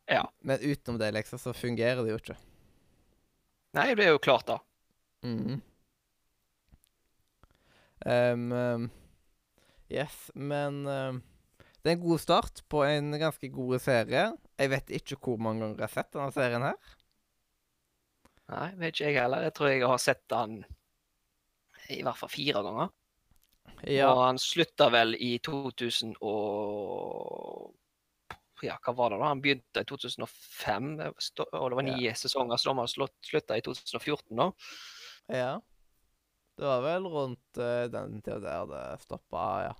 Ja. 0.05 0.23
Men 0.45 0.61
utenom 0.61 0.99
det, 1.01 1.11
liksom, 1.15 1.39
så 1.41 1.53
fungerer 1.53 2.03
det 2.05 2.13
jo 2.13 2.19
ikke. 2.21 2.35
Nei, 3.77 3.89
det 3.97 4.07
er 4.07 4.15
jo 4.15 4.21
klart, 4.23 4.47
da. 4.49 4.57
Mm. 5.25 5.59
Um, 8.05 8.51
um, 8.55 8.85
yes, 9.91 10.29
men 10.33 10.85
um, 10.87 11.19
det 11.83 11.91
er 11.91 11.97
en 11.97 12.05
god 12.05 12.23
start 12.23 12.63
på 12.71 12.83
en 12.87 13.11
ganske 13.19 13.49
god 13.53 13.83
serie. 13.83 14.25
Jeg 14.59 14.71
vet 14.73 14.93
ikke 14.99 15.19
hvor 15.21 15.37
mange 15.41 15.63
ganger 15.63 15.83
jeg 15.83 15.87
har 15.87 15.95
sett 15.97 16.15
denne 16.15 16.31
serien 16.35 16.65
her. 16.65 16.95
Nei, 18.49 18.69
vet 18.79 18.95
ikke 18.95 19.11
jeg 19.11 19.19
heller. 19.21 19.45
Jeg 19.45 19.55
tror 19.57 19.71
jeg 19.71 19.85
har 19.87 20.01
sett 20.01 20.23
den 20.33 20.63
i 21.89 22.01
hvert 22.05 22.19
fall 22.19 22.31
fire 22.31 22.63
ganger. 22.65 22.95
Ja, 23.87 24.09
Og 24.11 24.23
han 24.25 24.39
slutta 24.41 24.89
vel 24.91 25.15
i 25.15 25.37
2000 25.45 26.17
og 26.25 27.75
Ja, 28.65 28.77
hva 28.83 28.93
var 28.97 29.13
det 29.13 29.19
da? 29.21 29.31
Han 29.31 29.41
begynte 29.43 29.83
i 29.83 29.87
2005, 29.87 30.89
og 30.99 31.65
det 31.71 31.77
var 31.79 31.85
ni 31.87 32.09
sesonger, 32.17 32.59
så 32.59 32.69
da 32.69 32.75
må 32.77 32.85
han 32.85 32.91
slutta 32.91 33.57
i 33.57 33.63
2014, 33.65 34.35
da. 34.37 34.51
ja. 35.41 35.51
Det 36.59 36.67
var 36.67 36.81
vel 36.83 37.05
rundt 37.07 37.57
uh, 37.61 37.85
den 37.87 38.17
tida 38.19 38.39
der 38.43 38.65
det 38.67 38.81
stoppa, 39.05 39.43
ja. 39.69 39.75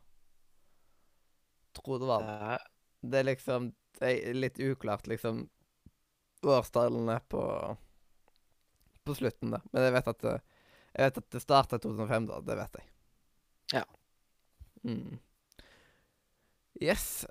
Tror 1.76 2.00
det 2.00 2.08
var 2.08 2.24
det. 2.24 2.54
Eh, 2.54 2.68
Det 3.02 3.20
er 3.20 3.24
liksom 3.24 3.74
Det 4.00 4.12
er 4.12 4.34
litt 4.34 4.60
uklart, 4.60 5.08
liksom, 5.08 5.50
årstallene 6.44 7.20
på 7.28 7.42
På 9.04 9.16
slutten, 9.16 9.52
da. 9.52 9.60
Men 9.72 9.84
jeg 9.90 9.94
vet 9.98 10.08
at 10.08 10.22
det, 10.24 10.36
jeg 10.94 11.10
vet 11.10 11.18
at 11.18 11.30
det 11.36 11.42
starta 11.44 11.76
i 11.76 11.84
2005, 11.84 12.28
da. 12.32 12.40
Det 12.48 12.58
vet 12.62 12.80
jeg. 12.80 12.88
Ja. 13.74 13.84
Mm. 14.84 15.20
Yes. 16.80 17.26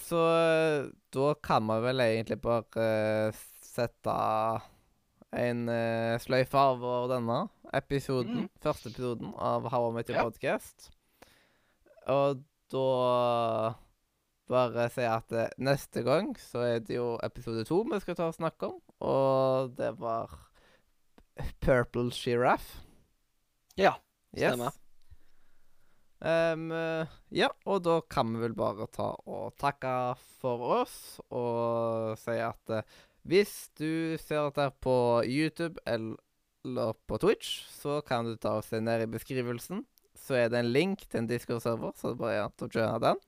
Så 0.00 0.20
eh, 0.20 0.86
da 1.14 1.34
kan 1.42 1.62
man 1.66 1.82
vel 1.84 2.02
egentlig 2.04 2.40
bare 2.42 2.86
eh, 2.86 3.42
sette 3.64 4.14
en 5.34 5.64
uh, 5.66 6.14
sløyfe 6.22 6.58
over 6.58 7.08
denne 7.10 7.40
episoden. 7.74 8.44
Mm. 8.44 8.50
Første 8.62 8.92
episoden 8.92 9.32
av 9.34 9.66
How 9.72 9.88
I 9.88 9.94
Met 9.96 10.10
Your 10.12 10.20
Ja. 10.20 10.26
Podcast. 10.28 10.92
Og 12.06 12.44
da 12.70 13.74
bare 14.50 14.88
si 14.92 15.04
at 15.08 15.32
eh, 15.32 15.52
neste 15.58 16.04
gang 16.04 16.34
så 16.38 16.64
er 16.68 16.82
det 16.84 16.98
jo 16.98 17.14
episode 17.24 17.64
to 17.64 17.80
vi 17.90 18.00
skal 18.02 18.18
ta 18.18 18.28
og 18.28 18.36
snakke 18.36 18.70
om. 18.70 18.80
Og 19.00 19.74
det 19.78 19.94
var 19.98 20.32
Purple 21.64 22.10
Giraffe. 22.14 22.82
Ja, 23.80 23.96
stemmer. 24.36 24.70
Ehm, 24.70 24.83
eh, 26.24 27.16
ja, 27.36 27.50
og 27.68 27.82
da 27.84 27.98
kan 28.08 28.30
vi 28.32 28.40
vel 28.46 28.54
bare 28.56 28.86
ta 28.92 29.10
og 29.28 29.56
takke 29.60 29.92
for 30.40 30.62
oss 30.80 30.94
og 31.28 32.14
si 32.20 32.38
at 32.40 32.72
uh, 32.72 33.02
hvis 33.28 33.52
du 33.80 34.16
ser 34.20 34.48
dette 34.48 34.68
på 34.84 34.96
YouTube 35.24 35.80
eller 35.88 36.96
på 37.08 37.18
Twitch, 37.20 37.64
så 37.68 38.00
kan 38.04 38.28
du 38.28 38.38
ta 38.40 38.58
og 38.58 38.64
se 38.64 38.80
ned 38.80 39.04
i 39.04 39.10
beskrivelsen. 39.12 39.82
Så 40.16 40.36
er 40.38 40.48
det 40.52 40.60
en 40.60 40.72
link 40.72 41.04
til 41.08 41.22
en 41.22 41.28
Discord-server, 41.28 41.92
så 41.96 42.12
det 42.12 42.14
er 42.14 42.22
bare 42.22 42.46
å 42.48 42.70
joine 42.72 43.02
den. 43.04 43.20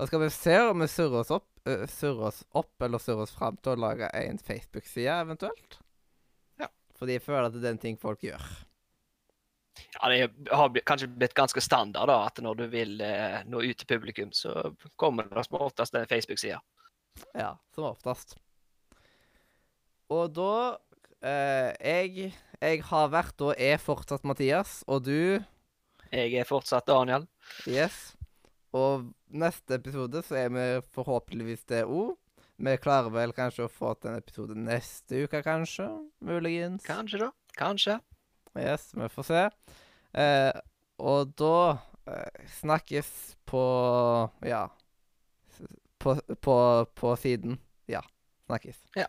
Og 0.00 0.08
skal 0.08 0.22
vi 0.24 0.30
se 0.34 0.56
om 0.70 0.82
vi 0.82 0.88
surrer 0.90 1.20
oss 1.22 1.32
opp, 1.34 1.48
uh, 1.68 1.86
surrer 1.90 2.32
oss 2.32 2.42
opp 2.58 2.82
eller 2.82 3.02
surrer 3.02 3.26
oss 3.26 3.36
fram 3.36 3.58
til 3.62 3.76
å 3.76 3.82
lage 3.86 4.10
en 4.18 4.42
Facebook-side 4.42 5.20
eventuelt. 5.26 5.78
Ja. 6.58 6.70
Fordi 6.98 7.18
jeg 7.18 7.26
føler 7.26 7.46
at 7.46 7.54
det 7.54 7.62
er 7.62 7.70
den 7.70 7.82
ting 7.82 8.00
folk 8.00 8.26
gjør. 8.26 8.42
Ja, 9.96 10.08
det 10.08 10.52
har 10.52 10.72
kanskje 10.88 11.08
blitt 11.08 11.34
ganske 11.36 11.62
standard 11.64 12.10
da, 12.10 12.18
at 12.28 12.40
når 12.44 12.60
du 12.60 12.64
vil 12.72 13.00
eh, 13.04 13.40
nå 13.48 13.62
ut 13.64 13.78
til 13.78 13.88
publikum, 13.88 14.32
så 14.36 14.72
kommer 15.00 15.28
det 15.30 15.44
som 15.46 15.60
oftest 15.62 15.96
en 15.96 16.08
Facebook-side. 16.10 16.60
Ja, 17.36 17.54
som 17.74 17.88
oftest. 17.90 18.36
Og 20.12 20.32
da 20.36 20.54
eh, 21.24 21.70
jeg, 21.80 22.32
jeg 22.60 22.82
har 22.88 23.12
vært 23.12 23.44
og 23.44 23.54
er 23.56 23.80
fortsatt 23.80 24.28
Mathias, 24.28 24.82
og 24.86 25.06
du 25.08 25.40
Jeg 26.12 26.34
er 26.36 26.44
fortsatt 26.44 26.84
Daniel. 26.86 27.24
Yes. 27.64 28.12
Og 28.76 29.06
neste 29.32 29.78
episode 29.78 30.20
så 30.26 30.36
er 30.42 30.50
vi 30.52 30.66
forhåpentligvis 30.92 31.64
det 31.72 31.86
òg. 31.86 32.18
Vi 32.62 32.74
klarer 32.78 33.08
vel 33.10 33.32
kanskje 33.32 33.64
å 33.64 33.72
få 33.72 33.94
til 33.96 34.12
en 34.12 34.20
episode 34.20 34.54
neste 34.54 35.24
uke, 35.24 35.40
kanskje? 35.42 35.88
Muligens. 36.20 36.84
Kanskje, 36.84 37.24
da. 37.24 37.30
Kanskje. 37.56 37.96
Yes, 38.58 38.90
vi 38.94 39.08
får 39.08 39.22
se. 39.28 39.42
Eh, 40.12 40.52
og 41.02 41.32
da 41.40 41.78
eh, 42.06 42.46
snakkes 42.60 43.08
på 43.48 43.62
Ja. 44.46 44.66
På, 46.02 46.16
på, 46.40 46.56
på 46.94 47.16
siden. 47.16 47.58
Ja. 47.86 48.00
Snakkes. 48.46 48.78
Kids, 48.96 49.08